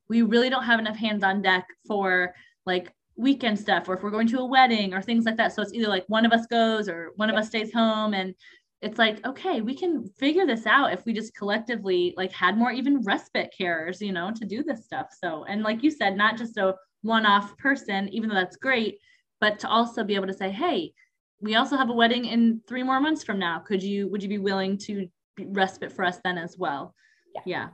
we 0.07 0.21
really 0.21 0.49
don't 0.49 0.63
have 0.63 0.79
enough 0.79 0.97
hands 0.97 1.23
on 1.23 1.41
deck 1.41 1.67
for 1.87 2.33
like 2.65 2.93
weekend 3.17 3.57
stuff 3.57 3.87
or 3.87 3.95
if 3.95 4.03
we're 4.03 4.11
going 4.11 4.27
to 4.27 4.39
a 4.39 4.45
wedding 4.45 4.93
or 4.93 5.01
things 5.01 5.25
like 5.25 5.37
that. 5.37 5.53
So 5.53 5.61
it's 5.61 5.73
either 5.73 5.87
like 5.87 6.05
one 6.07 6.25
of 6.25 6.31
us 6.31 6.45
goes 6.47 6.87
or 6.89 7.11
one 7.15 7.29
of 7.29 7.35
us 7.35 7.47
stays 7.47 7.73
home. 7.73 8.13
And 8.13 8.35
it's 8.81 8.99
like, 8.99 9.25
okay, 9.25 9.61
we 9.61 9.75
can 9.75 10.07
figure 10.19 10.45
this 10.45 10.65
out 10.65 10.93
if 10.93 11.05
we 11.05 11.13
just 11.13 11.35
collectively 11.35 12.13
like 12.17 12.31
had 12.31 12.57
more 12.57 12.71
even 12.71 13.01
respite 13.01 13.53
carers, 13.57 14.01
you 14.01 14.11
know, 14.11 14.31
to 14.35 14.45
do 14.45 14.63
this 14.63 14.85
stuff. 14.85 15.07
So, 15.17 15.45
and 15.45 15.63
like 15.63 15.81
you 15.81 15.91
said, 15.91 16.17
not 16.17 16.37
just 16.37 16.57
a 16.57 16.75
one 17.05 17.25
off 17.25 17.57
person, 17.57 18.09
even 18.09 18.29
though 18.29 18.35
that's 18.35 18.57
great, 18.57 18.99
but 19.39 19.59
to 19.59 19.69
also 19.69 20.03
be 20.03 20.15
able 20.15 20.27
to 20.27 20.33
say, 20.33 20.49
hey, 20.49 20.93
we 21.39 21.55
also 21.55 21.77
have 21.77 21.89
a 21.89 21.93
wedding 21.93 22.25
in 22.25 22.61
three 22.67 22.83
more 22.83 22.99
months 22.99 23.23
from 23.23 23.37
now. 23.37 23.59
Could 23.59 23.83
you, 23.83 24.07
would 24.09 24.23
you 24.23 24.29
be 24.29 24.39
willing 24.39 24.77
to 24.79 25.07
respite 25.39 25.91
for 25.91 26.03
us 26.03 26.19
then 26.23 26.37
as 26.37 26.57
well? 26.57 26.95
Yeah. 27.35 27.41
Yeah. 27.45 27.67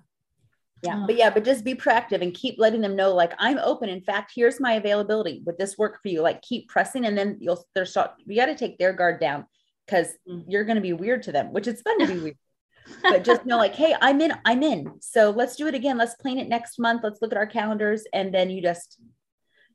Yeah. 0.83 1.03
But 1.05 1.15
yeah, 1.15 1.29
but 1.29 1.45
just 1.45 1.63
be 1.63 1.75
proactive 1.75 2.21
and 2.23 2.33
keep 2.33 2.55
letting 2.57 2.81
them 2.81 2.95
know, 2.95 3.13
like, 3.13 3.33
I'm 3.37 3.59
open. 3.59 3.87
In 3.87 4.01
fact, 4.01 4.31
here's 4.35 4.59
my 4.59 4.73
availability. 4.73 5.43
Would 5.45 5.59
this 5.59 5.77
work 5.77 6.01
for 6.01 6.07
you? 6.07 6.21
Like, 6.21 6.41
keep 6.41 6.67
pressing. 6.69 7.05
And 7.05 7.15
then 7.15 7.37
you'll, 7.39 7.63
they're, 7.75 7.85
you 8.25 8.35
got 8.35 8.47
to 8.47 8.55
take 8.55 8.79
their 8.79 8.91
guard 8.91 9.19
down 9.19 9.45
because 9.85 10.07
mm-hmm. 10.27 10.49
you're 10.49 10.63
going 10.65 10.77
to 10.77 10.81
be 10.81 10.93
weird 10.93 11.23
to 11.23 11.31
them, 11.31 11.53
which 11.53 11.67
is 11.67 11.81
fun 11.81 11.99
to 11.99 12.07
be 12.07 12.19
weird. 12.23 12.37
but 13.03 13.23
just 13.23 13.45
know 13.45 13.57
like 13.57 13.75
hey 13.75 13.95
i'm 14.01 14.19
in 14.19 14.33
i'm 14.43 14.63
in 14.63 14.91
so 14.99 15.29
let's 15.29 15.55
do 15.55 15.67
it 15.67 15.75
again 15.75 15.99
let's 15.99 16.15
plan 16.15 16.39
it 16.39 16.49
next 16.49 16.79
month 16.79 17.01
let's 17.03 17.21
look 17.21 17.31
at 17.31 17.37
our 17.37 17.45
calendars 17.45 18.03
and 18.11 18.33
then 18.33 18.49
you 18.49 18.59
just 18.59 18.99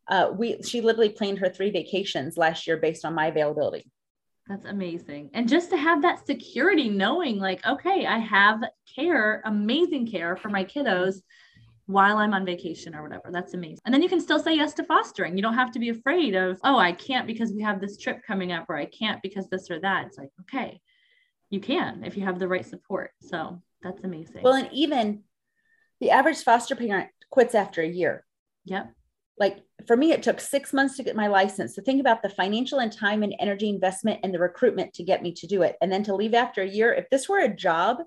uh, 0.09 0.31
we 0.33 0.63
she 0.63 0.81
literally 0.81 1.09
planned 1.09 1.39
her 1.39 1.49
three 1.49 1.71
vacations 1.71 2.37
last 2.37 2.67
year 2.67 2.77
based 2.77 3.05
on 3.05 3.15
my 3.15 3.27
availability. 3.27 3.91
That's 4.49 4.65
amazing. 4.65 5.31
And 5.35 5.49
just 5.49 5.71
to 5.71 5.77
have 5.77 6.03
that 6.03 6.25
security 6.25 6.89
knowing 6.89 7.39
like, 7.39 7.67
okay, 7.67 8.07
I 8.07 8.19
have 8.19 8.63
care, 8.95 9.43
amazing 9.45 10.09
care 10.09 10.37
for 10.37 10.51
my 10.51 10.65
kiddos 10.65 11.17
while 11.87 12.19
I'm 12.19 12.33
on 12.33 12.45
vacation 12.45 12.95
or 12.95 13.03
whatever. 13.03 13.31
That's 13.33 13.55
amazing. 13.55 13.81
And 13.85 13.93
then 13.93 14.03
you 14.03 14.09
can 14.09 14.21
still 14.21 14.39
say 14.39 14.55
yes 14.55 14.73
to 14.75 14.85
fostering. 14.85 15.37
You 15.37 15.43
don't 15.43 15.55
have 15.55 15.73
to 15.73 15.81
be 15.81 15.89
afraid 15.89 16.37
of, 16.37 16.61
oh, 16.63 16.79
I 16.79 16.93
can't 16.93 17.27
because 17.27 17.53
we 17.53 17.63
have 17.63 17.81
this 17.81 17.99
trip 17.99 18.23
coming 18.25 18.53
up 18.53 18.67
or 18.69 18.77
I 18.77 18.87
can't 18.87 19.21
because 19.21 19.49
this 19.49 19.69
or 19.69 19.81
that. 19.81 20.07
It's 20.07 20.19
like, 20.19 20.31
okay, 20.43 20.81
you 21.51 21.59
can 21.59 22.05
if 22.05 22.17
you 22.17 22.25
have 22.25 22.39
the 22.39 22.49
right 22.49 22.67
support. 22.67 23.11
So 23.23 23.61
that's 23.83 24.05
amazing. 24.05 24.43
Well, 24.43 24.55
and 24.55 24.69
even 24.73 25.25
the 25.99 26.11
average 26.11 26.39
foster 26.45 26.77
parent 26.77 27.09
quits 27.31 27.57
after 27.57 27.83
a 27.83 27.89
year. 27.89 28.25
Yep 28.65 28.93
like 29.39 29.59
for 29.87 29.97
me, 29.97 30.13
it 30.13 30.23
took 30.23 30.41
six 30.41 30.73
months 30.73 30.97
to 30.97 31.03
get 31.03 31.17
my 31.17 31.27
license. 31.27 31.75
So 31.75 31.83
think 31.83 32.01
about 32.01 32.23
the 32.23 32.29
financial 32.29 32.79
and 32.79 32.91
time 32.91 33.23
and 33.23 33.35
energy 33.39 33.69
investment 33.69 34.21
and 34.23 34.33
the 34.33 34.39
recruitment 34.39 34.95
to 34.95 35.05
get 35.05 35.23
me 35.23 35.33
to 35.35 35.47
do 35.47 35.63
it. 35.63 35.77
And 35.81 35.93
then 35.93 36.03
to 36.05 36.15
leave 36.15 36.35
after 36.35 36.63
a 36.63 36.69
year, 36.69 36.93
if 36.93 37.09
this 37.11 37.29
were 37.29 37.41
a 37.41 37.55
job, 37.55 37.99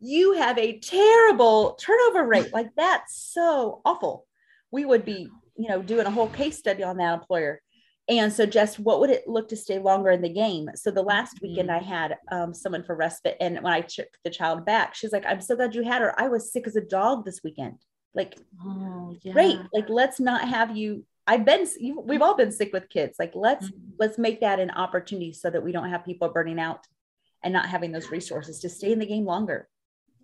you 0.00 0.34
have 0.34 0.58
a 0.58 0.78
terrible 0.80 1.78
turnover 1.80 2.26
rate. 2.26 2.52
Like 2.52 2.68
that's 2.76 3.32
so 3.32 3.80
awful. 3.84 4.26
We 4.70 4.84
would 4.84 5.04
be, 5.04 5.28
you 5.56 5.68
know, 5.68 5.82
doing 5.82 6.06
a 6.06 6.10
whole 6.10 6.28
case 6.28 6.58
study 6.58 6.82
on 6.82 6.98
that 6.98 7.14
employer. 7.14 7.60
And 8.06 8.30
so, 8.30 8.44
just 8.44 8.78
what 8.78 9.00
would 9.00 9.08
it 9.08 9.26
look 9.26 9.48
to 9.48 9.56
stay 9.56 9.78
longer 9.78 10.10
in 10.10 10.20
the 10.20 10.28
game? 10.28 10.68
So, 10.74 10.90
the 10.90 11.00
last 11.00 11.40
weekend 11.40 11.70
mm-hmm. 11.70 11.84
I 11.84 11.88
had 11.88 12.16
um, 12.30 12.52
someone 12.52 12.84
for 12.84 12.94
respite, 12.94 13.38
and 13.40 13.54
when 13.62 13.72
I 13.72 13.80
took 13.80 14.08
the 14.24 14.30
child 14.30 14.66
back, 14.66 14.94
she's 14.94 15.12
like, 15.12 15.24
I'm 15.24 15.40
so 15.40 15.56
glad 15.56 15.74
you 15.74 15.84
had 15.84 16.02
her. 16.02 16.20
I 16.20 16.28
was 16.28 16.52
sick 16.52 16.66
as 16.66 16.76
a 16.76 16.82
dog 16.82 17.24
this 17.24 17.40
weekend. 17.42 17.78
Like, 18.14 18.36
oh, 18.64 19.16
yeah. 19.22 19.32
great. 19.32 19.58
Like, 19.72 19.88
let's 19.88 20.20
not 20.20 20.48
have 20.48 20.76
you. 20.76 21.04
I've 21.26 21.44
been, 21.44 21.66
we've 22.04 22.22
all 22.22 22.36
been 22.36 22.52
sick 22.52 22.72
with 22.72 22.88
kids. 22.90 23.16
Like, 23.18 23.32
let's, 23.34 23.66
mm-hmm. 23.66 23.90
let's 23.98 24.18
make 24.18 24.40
that 24.40 24.60
an 24.60 24.70
opportunity 24.70 25.32
so 25.32 25.50
that 25.50 25.64
we 25.64 25.72
don't 25.72 25.88
have 25.88 26.04
people 26.04 26.28
burning 26.28 26.60
out 26.60 26.86
and 27.42 27.52
not 27.52 27.66
having 27.66 27.92
those 27.92 28.10
resources 28.10 28.60
to 28.60 28.68
stay 28.68 28.92
in 28.92 28.98
the 28.98 29.06
game 29.06 29.24
longer. 29.24 29.68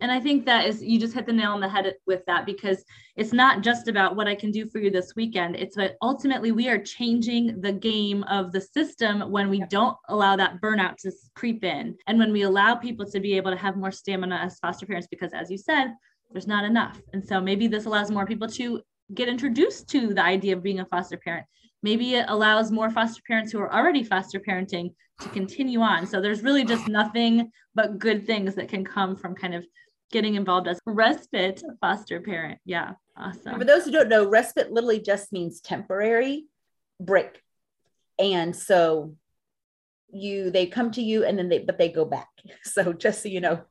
And 0.03 0.11
I 0.11 0.19
think 0.19 0.47
that 0.47 0.67
is, 0.67 0.83
you 0.83 0.99
just 0.99 1.13
hit 1.13 1.27
the 1.27 1.33
nail 1.33 1.53
on 1.53 1.61
the 1.61 1.69
head 1.69 1.93
with 2.07 2.25
that 2.27 2.47
because 2.47 2.83
it's 3.17 3.35
not 3.35 3.63
just 3.63 3.87
about 3.87 4.17
what 4.17 4.27
I 4.27 4.35
can 4.35 4.51
do 4.51 4.67
for 4.67 4.79
you 4.79 4.91
this 4.91 5.15
weekend. 5.15 5.57
It's 5.57 5.77
that 5.77 5.97
ultimately 6.01 6.53
we 6.53 6.69
are 6.71 6.79
changing 6.79 7.61
the 7.61 7.73
game 7.73 8.23
of 8.25 8.51
the 8.51 8.63
system 8.63 9.31
when 9.31 9.51
we 9.51 9.63
don't 9.69 9.97
allow 10.09 10.37
that 10.37 10.61
burnout 10.63 10.97
to 10.99 11.13
creep 11.35 11.65
in 11.65 11.97
and 12.07 12.19
when 12.19 12.33
we 12.33 12.43
allow 12.43 12.75
people 12.75 13.05
to 13.11 13.21
be 13.21 13.37
able 13.37 13.51
to 13.51 13.59
have 13.59 13.77
more 13.77 13.93
stamina 13.93 14.37
as 14.37 14.59
foster 14.59 14.87
parents, 14.87 15.09
because 15.11 15.33
as 15.35 15.51
you 15.51 15.59
said, 15.59 15.89
there's 16.33 16.47
not 16.47 16.65
enough. 16.65 17.01
And 17.13 17.25
so 17.25 17.41
maybe 17.41 17.67
this 17.67 17.87
allows 17.87 18.11
more 18.11 18.27
people 18.27 18.49
to 18.49 18.81
get 19.15 19.29
introduced 19.29 19.89
to 19.89 20.15
the 20.15 20.23
idea 20.23 20.57
of 20.57 20.63
being 20.63 20.81
a 20.81 20.87
foster 20.87 21.17
parent. 21.17 21.47
Maybe 21.83 22.15
it 22.15 22.27
allows 22.29 22.71
more 22.71 22.91
foster 22.91 23.23
parents 23.27 23.51
who 23.51 23.61
are 23.61 23.73
already 23.73 24.05
foster 24.05 24.39
parenting 24.39 24.95
to 25.21 25.29
continue 25.31 25.81
on. 25.81 26.07
So 26.07 26.21
there's 26.21 26.43
really 26.43 26.65
just 26.65 26.89
nothing 26.89 27.51
but 27.75 27.99
good 27.99 28.27
things 28.27 28.55
that 28.57 28.69
can 28.69 28.85
come 28.85 29.17
from 29.17 29.35
kind 29.35 29.55
of 29.55 29.67
getting 30.13 30.35
involved 30.35 30.69
as 30.69 30.79
respite 30.87 31.63
foster 31.81 32.21
parent. 32.21 32.59
Yeah, 32.65 32.93
awesome. 33.17 33.59
For 33.59 33.65
those 33.65 33.85
who 33.85 33.93
don't 33.93 34.09
know, 34.09 34.29
respite 34.29 34.73
literally 34.73 35.01
just 35.01 35.33
means 35.33 35.61
temporary 35.61 36.47
break. 37.01 37.41
And 38.19 38.55
so 38.55 39.15
you 40.13 40.51
they 40.51 40.67
come 40.67 40.91
to 40.91 41.03
you 41.03 41.25
and 41.25 41.39
then 41.39 41.49
they 41.49 41.61
but 41.61 41.79
they 41.79 41.89
go 41.89 42.05
back. 42.05 42.29
So 42.65 42.93
just 42.93 43.23
so 43.23 43.29
you 43.29 43.41
know, 43.41 43.63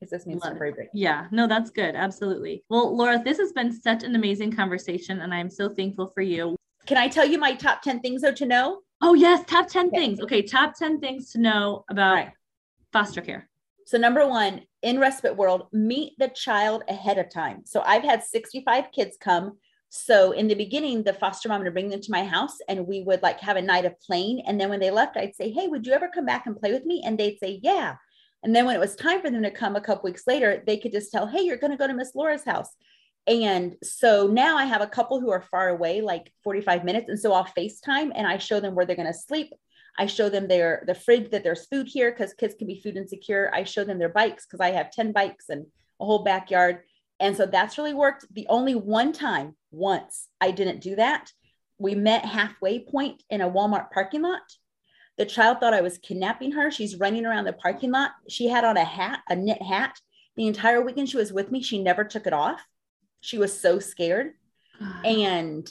this 0.00 0.26
means 0.26 0.42
temporary 0.42 0.72
break. 0.72 0.88
Yeah, 0.94 1.26
no, 1.30 1.46
that's 1.46 1.70
good. 1.70 1.94
Absolutely. 1.94 2.64
Well, 2.68 2.96
Laura, 2.96 3.20
this 3.22 3.38
has 3.38 3.52
been 3.52 3.72
such 3.72 4.04
an 4.04 4.14
amazing 4.14 4.52
conversation, 4.52 5.20
and 5.20 5.34
I'm 5.34 5.50
so 5.50 5.68
thankful 5.68 6.08
for 6.08 6.22
you. 6.22 6.56
Can 6.86 6.96
I 6.96 7.08
tell 7.08 7.26
you 7.26 7.38
my 7.38 7.54
top 7.54 7.82
10 7.82 8.00
things 8.00 8.22
though 8.22 8.32
to 8.32 8.46
know? 8.46 8.80
Oh, 9.00 9.14
yes, 9.14 9.44
top 9.46 9.68
10 9.68 9.88
okay. 9.88 9.96
things. 9.96 10.20
Okay, 10.20 10.42
top 10.42 10.74
10 10.74 11.00
things 11.00 11.32
to 11.32 11.38
know 11.38 11.84
about 11.90 12.14
right. 12.14 12.32
foster 12.92 13.20
care. 13.20 13.48
So, 13.86 13.98
number 13.98 14.26
one, 14.26 14.62
in 14.82 14.98
respite 14.98 15.36
world, 15.36 15.66
meet 15.72 16.12
the 16.18 16.28
child 16.28 16.82
ahead 16.88 17.18
of 17.18 17.30
time. 17.30 17.62
So, 17.64 17.82
I've 17.84 18.02
had 18.02 18.22
65 18.22 18.92
kids 18.92 19.16
come. 19.20 19.58
So, 19.88 20.32
in 20.32 20.48
the 20.48 20.54
beginning, 20.54 21.02
the 21.02 21.12
foster 21.12 21.48
mom 21.48 21.62
would 21.62 21.72
bring 21.72 21.88
them 21.88 22.00
to 22.00 22.10
my 22.10 22.24
house 22.24 22.58
and 22.68 22.86
we 22.86 23.02
would 23.02 23.22
like 23.22 23.40
have 23.40 23.56
a 23.56 23.62
night 23.62 23.84
of 23.84 23.98
playing. 24.00 24.42
And 24.46 24.60
then 24.60 24.68
when 24.68 24.80
they 24.80 24.90
left, 24.90 25.16
I'd 25.16 25.34
say, 25.34 25.50
Hey, 25.50 25.68
would 25.68 25.86
you 25.86 25.92
ever 25.92 26.10
come 26.12 26.26
back 26.26 26.46
and 26.46 26.56
play 26.56 26.72
with 26.72 26.84
me? 26.84 27.02
And 27.04 27.18
they'd 27.18 27.38
say, 27.38 27.60
Yeah. 27.62 27.96
And 28.42 28.54
then 28.54 28.66
when 28.66 28.76
it 28.76 28.80
was 28.80 28.94
time 28.94 29.20
for 29.20 29.30
them 29.30 29.42
to 29.42 29.50
come 29.50 29.76
a 29.76 29.80
couple 29.80 30.04
weeks 30.04 30.26
later, 30.26 30.62
they 30.66 30.76
could 30.76 30.92
just 30.92 31.10
tell, 31.10 31.26
Hey, 31.26 31.42
you're 31.42 31.56
going 31.56 31.72
to 31.72 31.76
go 31.76 31.86
to 31.86 31.94
Miss 31.94 32.14
Laura's 32.14 32.44
house. 32.44 32.70
And 33.26 33.76
so 33.82 34.26
now 34.26 34.56
I 34.56 34.64
have 34.64 34.80
a 34.80 34.86
couple 34.86 35.20
who 35.20 35.30
are 35.30 35.42
far 35.50 35.68
away, 35.68 36.00
like 36.00 36.32
45 36.44 36.84
minutes. 36.84 37.08
And 37.08 37.20
so 37.20 37.32
I'll 37.32 37.44
FaceTime 37.44 38.12
and 38.14 38.26
I 38.26 38.38
show 38.38 38.58
them 38.58 38.74
where 38.74 38.86
they're 38.86 38.96
going 38.96 39.12
to 39.12 39.14
sleep. 39.14 39.52
I 39.98 40.06
show 40.06 40.28
them 40.28 40.46
their 40.48 40.84
the 40.86 40.94
fridge 40.94 41.30
that 41.30 41.42
there's 41.42 41.66
food 41.66 41.88
here 41.88 42.10
because 42.10 42.32
kids 42.32 42.54
can 42.54 42.68
be 42.68 42.80
food 42.80 42.96
insecure. 42.96 43.50
I 43.52 43.64
show 43.64 43.84
them 43.84 43.98
their 43.98 44.08
bikes 44.08 44.46
because 44.46 44.60
I 44.60 44.70
have 44.70 44.92
10 44.92 45.12
bikes 45.12 45.48
and 45.48 45.66
a 46.00 46.04
whole 46.04 46.22
backyard. 46.22 46.82
And 47.20 47.36
so 47.36 47.46
that's 47.46 47.76
really 47.76 47.94
worked. 47.94 48.24
The 48.32 48.46
only 48.48 48.76
one 48.76 49.12
time, 49.12 49.56
once 49.72 50.28
I 50.40 50.52
didn't 50.52 50.80
do 50.80 50.96
that, 50.96 51.32
we 51.78 51.94
met 51.94 52.24
halfway 52.24 52.78
point 52.80 53.22
in 53.28 53.40
a 53.40 53.50
Walmart 53.50 53.90
parking 53.90 54.22
lot. 54.22 54.42
The 55.18 55.26
child 55.26 55.58
thought 55.58 55.74
I 55.74 55.80
was 55.80 55.98
kidnapping 55.98 56.52
her. 56.52 56.70
She's 56.70 56.98
running 56.98 57.26
around 57.26 57.44
the 57.44 57.52
parking 57.52 57.90
lot. 57.90 58.12
She 58.28 58.48
had 58.48 58.64
on 58.64 58.76
a 58.76 58.84
hat, 58.84 59.20
a 59.28 59.36
knit 59.36 59.60
hat. 59.60 59.98
The 60.36 60.46
entire 60.46 60.80
weekend 60.80 61.08
she 61.08 61.16
was 61.16 61.32
with 61.32 61.50
me, 61.50 61.62
she 61.62 61.82
never 61.82 62.04
took 62.04 62.26
it 62.26 62.32
off. 62.32 62.64
She 63.20 63.38
was 63.38 63.58
so 63.58 63.78
scared. 63.78 64.32
and 65.04 65.68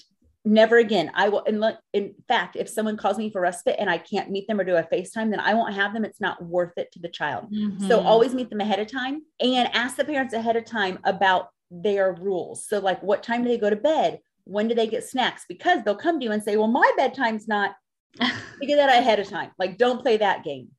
never 0.48 0.78
again. 0.78 1.12
I 1.14 1.30
will, 1.30 1.42
in, 1.42 1.64
in 1.94 2.16
fact, 2.28 2.56
if 2.56 2.70
someone 2.70 2.98
calls 2.98 3.18
me 3.18 3.30
for 3.30 3.42
respite 3.42 3.76
and 3.80 3.90
I 3.90 3.98
can't 3.98 4.32
meet 4.32 4.48
them 4.48 4.60
or 4.60 4.64
do 4.64 4.76
a 4.76 4.84
FaceTime, 4.84 5.30
then 5.30 5.40
I 5.40 5.54
won't 5.54 5.76
have 5.76 5.94
them. 5.94 6.06
It's 6.06 6.22
not 6.22 6.44
worth 6.44 6.78
it 6.78 6.92
to 6.94 7.00
the 7.00 7.10
child. 7.10 7.52
Mm-hmm. 7.52 7.88
So 7.88 8.00
always 8.00 8.34
meet 8.34 8.50
them 8.50 8.62
ahead 8.62 8.80
of 8.80 8.92
time 8.92 9.24
and 9.40 9.70
ask 9.74 9.98
the 9.98 10.06
parents 10.06 10.34
ahead 10.34 10.56
of 10.56 10.66
time 10.66 11.00
about 11.04 11.50
their 11.70 12.14
rules. 12.14 12.68
So, 12.68 12.80
like, 12.80 13.04
what 13.04 13.24
time 13.24 13.44
do 13.44 13.50
they 13.50 13.58
go 13.58 13.70
to 13.70 13.76
bed? 13.76 14.20
When 14.46 14.68
do 14.68 14.76
they 14.76 14.88
get 14.88 15.04
snacks? 15.04 15.44
Because 15.48 15.84
they'll 15.84 15.96
come 15.96 16.20
to 16.20 16.26
you 16.26 16.32
and 16.32 16.42
say, 16.42 16.56
Well, 16.56 16.68
my 16.68 16.90
bedtime's 16.98 17.48
not. 17.48 17.76
Figure 18.60 18.78
that 18.78 18.90
ahead 18.90 19.20
of 19.20 19.30
time. 19.30 19.52
Like, 19.58 19.78
don't 19.78 20.02
play 20.02 20.18
that 20.18 20.44
game. 20.44 20.70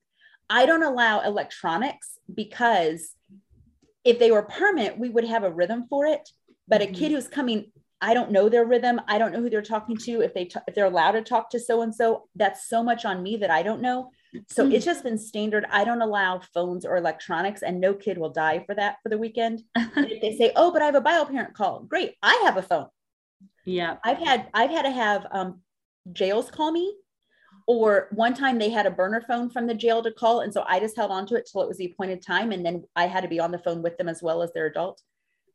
I 0.51 0.67
don't 0.67 0.83
allow 0.83 1.21
electronics 1.21 2.19
because 2.33 3.11
if 4.05 4.19
they 4.19 4.31
were 4.31 4.43
permanent, 4.43 4.99
we 4.99 5.09
would 5.09 5.25
have 5.25 5.45
a 5.45 5.51
rhythm 5.51 5.87
for 5.89 6.07
it 6.07 6.29
but 6.69 6.83
a 6.83 6.87
kid 6.87 7.07
mm-hmm. 7.07 7.15
who's 7.15 7.29
coming 7.29 7.73
I 8.01 8.15
don't 8.15 8.31
know 8.31 8.49
their 8.49 8.65
rhythm. 8.65 9.01
I 9.09 9.19
don't 9.19 9.33
know 9.33 9.41
who 9.41 9.51
they're 9.51 9.61
talking 9.61 9.97
to. 9.97 10.21
If 10.21 10.33
they 10.33 10.45
t- 10.45 10.61
if 10.69 10.75
they're 10.77 10.85
allowed 10.85 11.13
to 11.13 11.21
talk 11.21 11.51
to 11.51 11.59
so 11.59 11.83
and 11.83 11.93
so, 11.93 12.29
that's 12.37 12.69
so 12.69 12.81
much 12.81 13.05
on 13.05 13.25
me 13.25 13.39
that 13.39 13.51
I 13.51 13.65
don't 13.65 13.83
know. 13.83 14.11
So 14.47 14.63
mm-hmm. 14.63 14.73
it's 14.73 14.85
just 14.85 15.03
been 15.03 15.19
standard. 15.19 15.67
I 15.69 15.83
don't 15.83 16.01
allow 16.01 16.41
phones 16.55 16.85
or 16.85 16.97
electronics, 16.97 17.63
and 17.63 17.81
no 17.81 17.95
kid 17.95 18.17
will 18.17 18.31
die 18.31 18.63
for 18.65 18.77
that 18.77 18.99
for 19.03 19.09
the 19.09 19.19
weekend. 19.19 19.63
if 19.77 20.21
they 20.21 20.37
say, 20.37 20.53
"Oh, 20.55 20.71
but 20.71 20.81
I 20.81 20.85
have 20.85 20.95
a 20.95 21.01
bio 21.01 21.25
parent 21.25 21.55
call," 21.55 21.81
great. 21.81 22.15
I 22.23 22.41
have 22.45 22.57
a 22.57 22.63
phone. 22.63 22.87
Yeah, 23.65 23.97
I've 24.05 24.19
had 24.19 24.49
I've 24.55 24.71
had 24.71 24.83
to 24.83 24.93
have 24.93 25.27
um, 25.33 25.61
jails 26.13 26.53
call 26.53 26.71
me, 26.71 26.95
or 27.69 28.09
one 28.13 28.33
time 28.33 28.59
they 28.59 28.71
had 28.71 28.87
a 28.87 28.91
burner 28.91 29.21
phone 29.21 29.51
from 29.51 29.67
the 29.67 29.75
jail 29.75 30.03
to 30.03 30.11
call, 30.11 30.41
and 30.41 30.53
so 30.53 30.65
I 30.67 30.81
just 30.81 30.97
held 30.97 31.11
on 31.11 31.27
to 31.27 31.35
it 31.35 31.47
till 31.53 31.61
it 31.61 31.69
was 31.69 31.77
the 31.77 31.85
appointed 31.85 32.23
time, 32.23 32.51
and 32.51 32.65
then 32.65 32.85
I 32.97 33.07
had 33.07 33.21
to 33.21 33.29
be 33.29 33.41
on 33.41 33.53
the 33.53 33.59
phone 33.59 33.83
with 33.83 33.99
them 33.99 34.09
as 34.09 34.23
well 34.23 34.43
as 34.43 34.51
their 34.55 34.65
adult. 34.65 35.03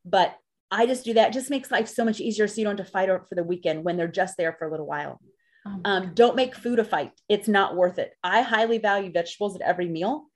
But 0.04 0.36
I 0.70 0.86
just 0.86 1.04
do 1.04 1.14
that. 1.14 1.30
It 1.30 1.32
just 1.32 1.50
makes 1.50 1.72
life 1.72 1.88
so 1.88 2.04
much 2.04 2.20
easier. 2.20 2.46
So 2.46 2.60
you 2.60 2.64
don't 2.64 2.78
have 2.78 2.86
to 2.86 2.92
fight 2.92 3.08
for 3.28 3.34
the 3.34 3.42
weekend 3.42 3.82
when 3.82 3.96
they're 3.96 4.06
just 4.06 4.36
there 4.36 4.52
for 4.52 4.68
a 4.68 4.70
little 4.70 4.86
while. 4.86 5.20
Oh 5.66 5.80
um, 5.84 6.12
don't 6.14 6.36
make 6.36 6.54
food 6.54 6.78
a 6.78 6.84
fight. 6.84 7.10
It's 7.28 7.48
not 7.48 7.74
worth 7.74 7.98
it. 7.98 8.12
I 8.22 8.42
highly 8.42 8.78
value 8.78 9.10
vegetables 9.10 9.56
at 9.56 9.62
every 9.62 9.88
meal, 9.88 10.26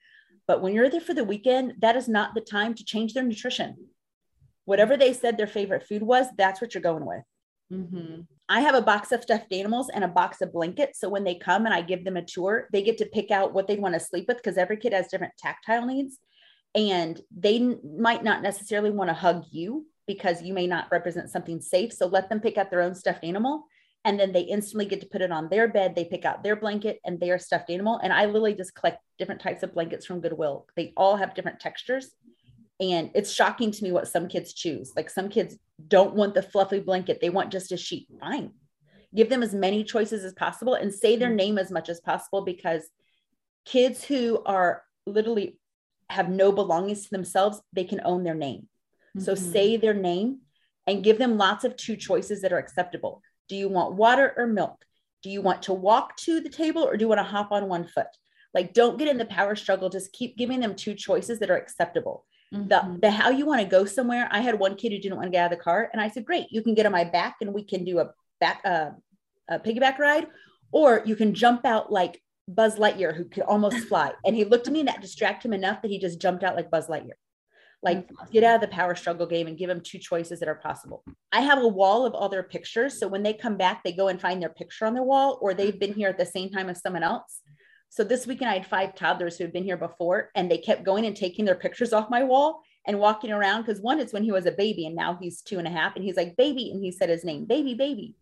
but 0.48 0.60
when 0.60 0.74
you're 0.74 0.90
there 0.90 1.00
for 1.00 1.14
the 1.14 1.22
weekend, 1.22 1.74
that 1.78 1.94
is 1.94 2.08
not 2.08 2.34
the 2.34 2.40
time 2.40 2.74
to 2.74 2.84
change 2.84 3.14
their 3.14 3.22
nutrition. 3.22 3.76
Whatever 4.64 4.96
they 4.96 5.12
said 5.12 5.36
their 5.36 5.46
favorite 5.46 5.86
food 5.86 6.02
was, 6.02 6.26
that's 6.36 6.60
what 6.60 6.74
you're 6.74 6.82
going 6.82 7.06
with. 7.06 7.22
Mm-hmm. 7.72 8.22
I 8.48 8.60
have 8.60 8.74
a 8.74 8.82
box 8.82 9.12
of 9.12 9.22
stuffed 9.22 9.52
animals 9.52 9.90
and 9.90 10.04
a 10.04 10.08
box 10.08 10.40
of 10.40 10.52
blankets. 10.52 11.00
So 11.00 11.08
when 11.08 11.24
they 11.24 11.34
come 11.34 11.66
and 11.66 11.74
I 11.74 11.82
give 11.82 12.04
them 12.04 12.16
a 12.16 12.24
tour, 12.24 12.68
they 12.72 12.82
get 12.82 12.98
to 12.98 13.06
pick 13.06 13.30
out 13.30 13.52
what 13.52 13.66
they 13.66 13.76
want 13.76 13.94
to 13.94 14.00
sleep 14.00 14.26
with 14.26 14.38
because 14.38 14.56
every 14.56 14.78
kid 14.78 14.92
has 14.92 15.08
different 15.08 15.34
tactile 15.38 15.84
needs. 15.84 16.18
And 16.74 17.20
they 17.36 17.56
n- 17.56 17.80
might 17.98 18.24
not 18.24 18.42
necessarily 18.42 18.90
want 18.90 19.10
to 19.10 19.14
hug 19.14 19.44
you, 19.50 19.86
because 20.08 20.42
you 20.42 20.54
may 20.54 20.66
not 20.66 20.88
represent 20.90 21.30
something 21.30 21.60
safe. 21.60 21.92
So 21.92 22.06
let 22.06 22.28
them 22.28 22.40
pick 22.40 22.56
out 22.56 22.70
their 22.70 22.80
own 22.80 22.96
stuffed 22.96 23.22
animal. 23.22 23.64
And 24.04 24.18
then 24.18 24.32
they 24.32 24.40
instantly 24.40 24.86
get 24.86 25.02
to 25.02 25.06
put 25.06 25.20
it 25.20 25.30
on 25.30 25.50
their 25.50 25.68
bed. 25.68 25.94
They 25.94 26.06
pick 26.06 26.24
out 26.24 26.42
their 26.42 26.56
blanket 26.56 26.98
and 27.04 27.20
their 27.20 27.38
stuffed 27.38 27.68
animal. 27.68 28.00
And 28.02 28.12
I 28.12 28.24
literally 28.24 28.54
just 28.54 28.74
collect 28.74 29.02
different 29.18 29.42
types 29.42 29.62
of 29.62 29.74
blankets 29.74 30.06
from 30.06 30.20
Goodwill. 30.20 30.66
They 30.76 30.94
all 30.96 31.16
have 31.16 31.34
different 31.34 31.60
textures. 31.60 32.10
And 32.80 33.10
it's 33.14 33.32
shocking 33.32 33.70
to 33.72 33.84
me 33.84 33.90
what 33.90 34.08
some 34.08 34.28
kids 34.28 34.52
choose. 34.52 34.92
Like 34.94 35.10
some 35.10 35.28
kids 35.28 35.56
don't 35.86 36.14
want 36.14 36.34
the 36.34 36.42
fluffy 36.42 36.80
blanket, 36.80 37.20
they 37.20 37.30
want 37.30 37.52
just 37.52 37.72
a 37.72 37.76
sheet. 37.76 38.08
Fine. 38.20 38.52
Give 39.14 39.28
them 39.28 39.42
as 39.42 39.54
many 39.54 39.84
choices 39.84 40.24
as 40.24 40.34
possible 40.34 40.74
and 40.74 40.92
say 40.92 41.16
their 41.16 41.30
name 41.34 41.58
as 41.58 41.70
much 41.70 41.88
as 41.88 42.00
possible 42.00 42.42
because 42.42 42.82
kids 43.64 44.04
who 44.04 44.42
are 44.44 44.82
literally 45.06 45.58
have 46.10 46.28
no 46.28 46.52
belongings 46.52 47.04
to 47.04 47.10
themselves, 47.10 47.60
they 47.72 47.84
can 47.84 48.00
own 48.04 48.22
their 48.22 48.34
name. 48.34 48.68
So 49.18 49.34
mm-hmm. 49.34 49.52
say 49.52 49.76
their 49.76 49.94
name 49.94 50.40
and 50.86 51.04
give 51.04 51.18
them 51.18 51.36
lots 51.36 51.64
of 51.64 51.76
two 51.76 51.96
choices 51.96 52.42
that 52.42 52.52
are 52.52 52.58
acceptable. 52.58 53.22
Do 53.48 53.56
you 53.56 53.68
want 53.68 53.94
water 53.94 54.34
or 54.36 54.46
milk? 54.46 54.84
Do 55.22 55.30
you 55.30 55.42
want 55.42 55.62
to 55.64 55.72
walk 55.72 56.16
to 56.18 56.40
the 56.40 56.48
table 56.48 56.82
or 56.82 56.96
do 56.96 57.04
you 57.04 57.08
want 57.08 57.18
to 57.18 57.24
hop 57.24 57.50
on 57.50 57.68
one 57.68 57.86
foot? 57.86 58.06
Like, 58.54 58.72
don't 58.72 58.98
get 58.98 59.08
in 59.08 59.18
the 59.18 59.26
power 59.26 59.56
struggle. 59.56 59.90
Just 59.90 60.12
keep 60.12 60.36
giving 60.36 60.60
them 60.60 60.74
two 60.74 60.94
choices 60.94 61.38
that 61.40 61.50
are 61.50 61.56
acceptable. 61.56 62.24
Mm-hmm. 62.54 62.68
The, 62.68 62.98
the 63.02 63.10
how 63.10 63.30
you 63.30 63.44
want 63.44 63.60
to 63.60 63.66
go 63.66 63.84
somewhere. 63.84 64.28
I 64.30 64.40
had 64.40 64.58
one 64.58 64.76
kid 64.76 64.92
who 64.92 64.98
didn't 64.98 65.16
want 65.16 65.26
to 65.26 65.30
get 65.30 65.44
out 65.44 65.52
of 65.52 65.58
the 65.58 65.62
car, 65.62 65.90
and 65.92 66.00
I 66.00 66.08
said, 66.08 66.24
"Great, 66.24 66.46
you 66.50 66.62
can 66.62 66.74
get 66.74 66.86
on 66.86 66.92
my 66.92 67.04
back, 67.04 67.36
and 67.40 67.52
we 67.52 67.62
can 67.62 67.84
do 67.84 67.98
a 67.98 68.10
back 68.40 68.62
uh, 68.64 68.90
a 69.48 69.58
piggyback 69.58 69.98
ride, 69.98 70.26
or 70.72 71.02
you 71.04 71.14
can 71.14 71.34
jump 71.34 71.66
out 71.66 71.92
like 71.92 72.22
Buzz 72.46 72.76
Lightyear, 72.76 73.14
who 73.14 73.26
could 73.26 73.42
almost 73.42 73.78
fly." 73.88 74.12
and 74.24 74.34
he 74.34 74.44
looked 74.44 74.66
at 74.66 74.72
me, 74.72 74.80
and 74.80 74.88
that 74.88 75.02
distracted 75.02 75.48
him 75.48 75.52
enough 75.52 75.82
that 75.82 75.90
he 75.90 75.98
just 75.98 76.20
jumped 76.20 76.42
out 76.42 76.56
like 76.56 76.70
Buzz 76.70 76.86
Lightyear. 76.86 77.18
Like 77.82 78.08
get 78.32 78.42
out 78.42 78.56
of 78.56 78.60
the 78.62 78.74
power 78.74 78.96
struggle 78.96 79.26
game 79.26 79.46
and 79.46 79.56
give 79.56 79.68
them 79.68 79.80
two 79.80 79.98
choices 79.98 80.40
that 80.40 80.48
are 80.48 80.56
possible. 80.56 81.04
I 81.30 81.42
have 81.42 81.62
a 81.62 81.68
wall 81.68 82.06
of 82.06 82.14
all 82.14 82.28
their 82.28 82.42
pictures. 82.42 82.98
So 82.98 83.06
when 83.06 83.22
they 83.22 83.32
come 83.32 83.56
back, 83.56 83.84
they 83.84 83.92
go 83.92 84.08
and 84.08 84.20
find 84.20 84.42
their 84.42 84.48
picture 84.48 84.84
on 84.84 84.94
their 84.94 85.04
wall, 85.04 85.38
or 85.40 85.54
they've 85.54 85.78
been 85.78 85.92
here 85.92 86.08
at 86.08 86.18
the 86.18 86.26
same 86.26 86.50
time 86.50 86.68
as 86.68 86.80
someone 86.80 87.04
else. 87.04 87.40
So 87.90 88.04
this 88.04 88.26
weekend 88.26 88.50
I 88.50 88.54
had 88.54 88.66
five 88.66 88.94
toddlers 88.94 89.36
who 89.36 89.44
had 89.44 89.52
been 89.52 89.64
here 89.64 89.76
before 89.76 90.30
and 90.34 90.50
they 90.50 90.58
kept 90.58 90.84
going 90.84 91.06
and 91.06 91.16
taking 91.16 91.44
their 91.44 91.54
pictures 91.54 91.92
off 91.92 92.10
my 92.10 92.22
wall 92.22 92.62
and 92.86 92.98
walking 92.98 93.32
around. 93.32 93.64
Cause 93.64 93.80
one 93.80 93.98
is 93.98 94.12
when 94.12 94.24
he 94.24 94.32
was 94.32 94.46
a 94.46 94.52
baby 94.52 94.86
and 94.86 94.94
now 94.94 95.18
he's 95.20 95.42
two 95.42 95.58
and 95.58 95.66
a 95.66 95.70
half 95.70 95.96
and 95.96 96.04
he's 96.04 96.16
like, 96.16 96.36
baby. 96.36 96.70
And 96.70 96.82
he 96.82 96.92
said 96.92 97.08
his 97.08 97.24
name, 97.24 97.46
baby, 97.46 97.74
baby. 97.74 98.14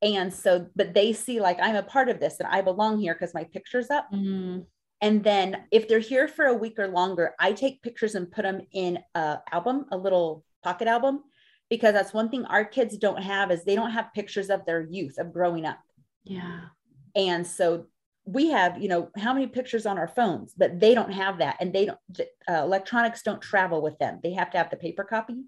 And 0.00 0.32
so, 0.32 0.66
but 0.74 0.94
they 0.94 1.12
see 1.12 1.40
like 1.40 1.58
I'm 1.60 1.76
a 1.76 1.82
part 1.82 2.08
of 2.08 2.20
this 2.20 2.40
and 2.40 2.48
I 2.48 2.62
belong 2.62 2.98
here 2.98 3.14
because 3.14 3.34
my 3.34 3.44
picture's 3.44 3.90
up. 3.90 4.08
Mm. 4.12 4.66
And 5.00 5.22
then 5.24 5.64
if 5.70 5.88
they're 5.88 5.98
here 5.98 6.28
for 6.28 6.46
a 6.46 6.54
week 6.54 6.78
or 6.78 6.88
longer, 6.88 7.34
I 7.38 7.52
take 7.52 7.82
pictures 7.82 8.14
and 8.14 8.30
put 8.30 8.42
them 8.42 8.62
in 8.72 9.00
a 9.14 9.38
album, 9.50 9.86
a 9.90 9.96
little 9.96 10.44
pocket 10.62 10.88
album, 10.88 11.22
because 11.68 11.92
that's 11.92 12.14
one 12.14 12.28
thing 12.28 12.44
our 12.44 12.64
kids 12.64 12.96
don't 12.98 13.20
have 13.20 13.50
is 13.50 13.64
they 13.64 13.74
don't 13.74 13.90
have 13.90 14.14
pictures 14.14 14.48
of 14.48 14.64
their 14.64 14.80
youth 14.80 15.18
of 15.18 15.32
growing 15.32 15.66
up. 15.66 15.80
Yeah. 16.24 16.60
And 17.16 17.46
so 17.46 17.86
we 18.24 18.50
have 18.50 18.80
you 18.80 18.88
know 18.88 19.10
how 19.16 19.34
many 19.34 19.46
pictures 19.46 19.84
on 19.84 19.98
our 19.98 20.06
phones 20.06 20.54
but 20.56 20.78
they 20.78 20.94
don't 20.94 21.12
have 21.12 21.38
that 21.38 21.56
and 21.60 21.72
they 21.72 21.86
don't 21.86 21.98
uh, 22.48 22.62
electronics 22.62 23.22
don't 23.22 23.42
travel 23.42 23.82
with 23.82 23.98
them. 23.98 24.20
They 24.22 24.32
have 24.32 24.50
to 24.52 24.58
have 24.58 24.70
the 24.70 24.76
paper 24.76 25.04
copy. 25.04 25.42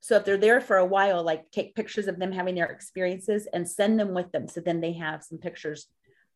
So 0.00 0.16
if 0.16 0.24
they're 0.24 0.36
there 0.36 0.60
for 0.60 0.76
a 0.76 0.84
while 0.84 1.22
like 1.22 1.50
take 1.50 1.74
pictures 1.74 2.08
of 2.08 2.18
them 2.18 2.32
having 2.32 2.54
their 2.54 2.66
experiences 2.66 3.48
and 3.52 3.68
send 3.68 3.98
them 3.98 4.12
with 4.12 4.30
them 4.32 4.48
so 4.48 4.60
then 4.60 4.80
they 4.80 4.92
have 4.94 5.24
some 5.24 5.38
pictures 5.38 5.86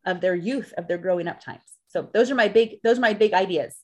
of 0.07 0.21
their 0.21 0.35
youth 0.35 0.73
of 0.79 0.89
their 0.89 0.99
growing 0.99 1.29
up 1.29 1.41
times. 1.41 1.61
So 1.89 2.09
those 2.15 2.31
are 2.31 2.35
my 2.35 2.49
big 2.49 2.77
those 2.83 2.99
are 2.99 3.03
my 3.03 3.15
big 3.15 3.35
ideas. 3.35 3.77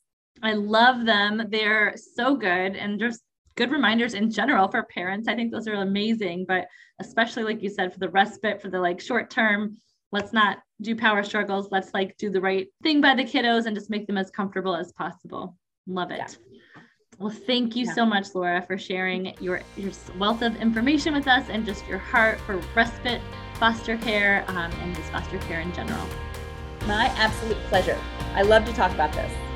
I 0.42 0.54
love 0.54 1.04
them. 1.04 1.48
They're 1.50 1.94
so 1.96 2.34
good 2.34 2.76
and 2.76 2.98
just 2.98 3.20
good 3.56 3.70
reminders 3.70 4.14
in 4.14 4.30
general 4.30 4.68
for 4.68 4.82
parents. 4.84 5.28
I 5.28 5.34
think 5.34 5.52
those 5.52 5.68
are 5.68 5.74
amazing 5.74 6.46
but 6.48 6.66
especially 6.98 7.42
like 7.42 7.62
you 7.62 7.68
said 7.68 7.92
for 7.92 7.98
the 7.98 8.08
respite 8.08 8.62
for 8.62 8.70
the 8.70 8.80
like 8.80 9.00
short 9.00 9.28
term 9.30 9.76
let's 10.12 10.32
not 10.32 10.58
do 10.80 10.96
power 10.96 11.22
struggles. 11.22 11.68
Let's 11.70 11.92
like 11.94 12.16
do 12.16 12.30
the 12.30 12.40
right 12.40 12.68
thing 12.82 13.00
by 13.00 13.14
the 13.14 13.24
kiddos 13.24 13.66
and 13.66 13.76
just 13.76 13.90
make 13.90 14.06
them 14.06 14.18
as 14.18 14.30
comfortable 14.30 14.74
as 14.74 14.92
possible. 14.92 15.56
Love 15.86 16.10
it. 16.10 16.18
Yeah. 16.18 16.28
Well, 17.18 17.30
thank 17.30 17.76
you 17.76 17.84
yeah. 17.84 17.94
so 17.94 18.06
much, 18.06 18.34
Laura, 18.34 18.62
for 18.62 18.78
sharing 18.78 19.34
your, 19.40 19.60
your 19.76 19.92
wealth 20.18 20.40
of 20.40 20.56
information 20.56 21.12
with 21.12 21.28
us 21.28 21.48
and 21.50 21.66
just 21.66 21.86
your 21.86 21.98
heart 21.98 22.40
for 22.40 22.56
respite 22.74 23.20
foster 23.54 23.98
care 23.98 24.44
um, 24.48 24.72
and 24.72 24.96
just 24.96 25.10
foster 25.12 25.38
care 25.40 25.60
in 25.60 25.72
general. 25.74 26.06
My 26.86 27.06
absolute 27.16 27.58
pleasure. 27.64 27.98
I 28.34 28.42
love 28.42 28.64
to 28.64 28.72
talk 28.72 28.92
about 28.92 29.12
this. 29.12 29.49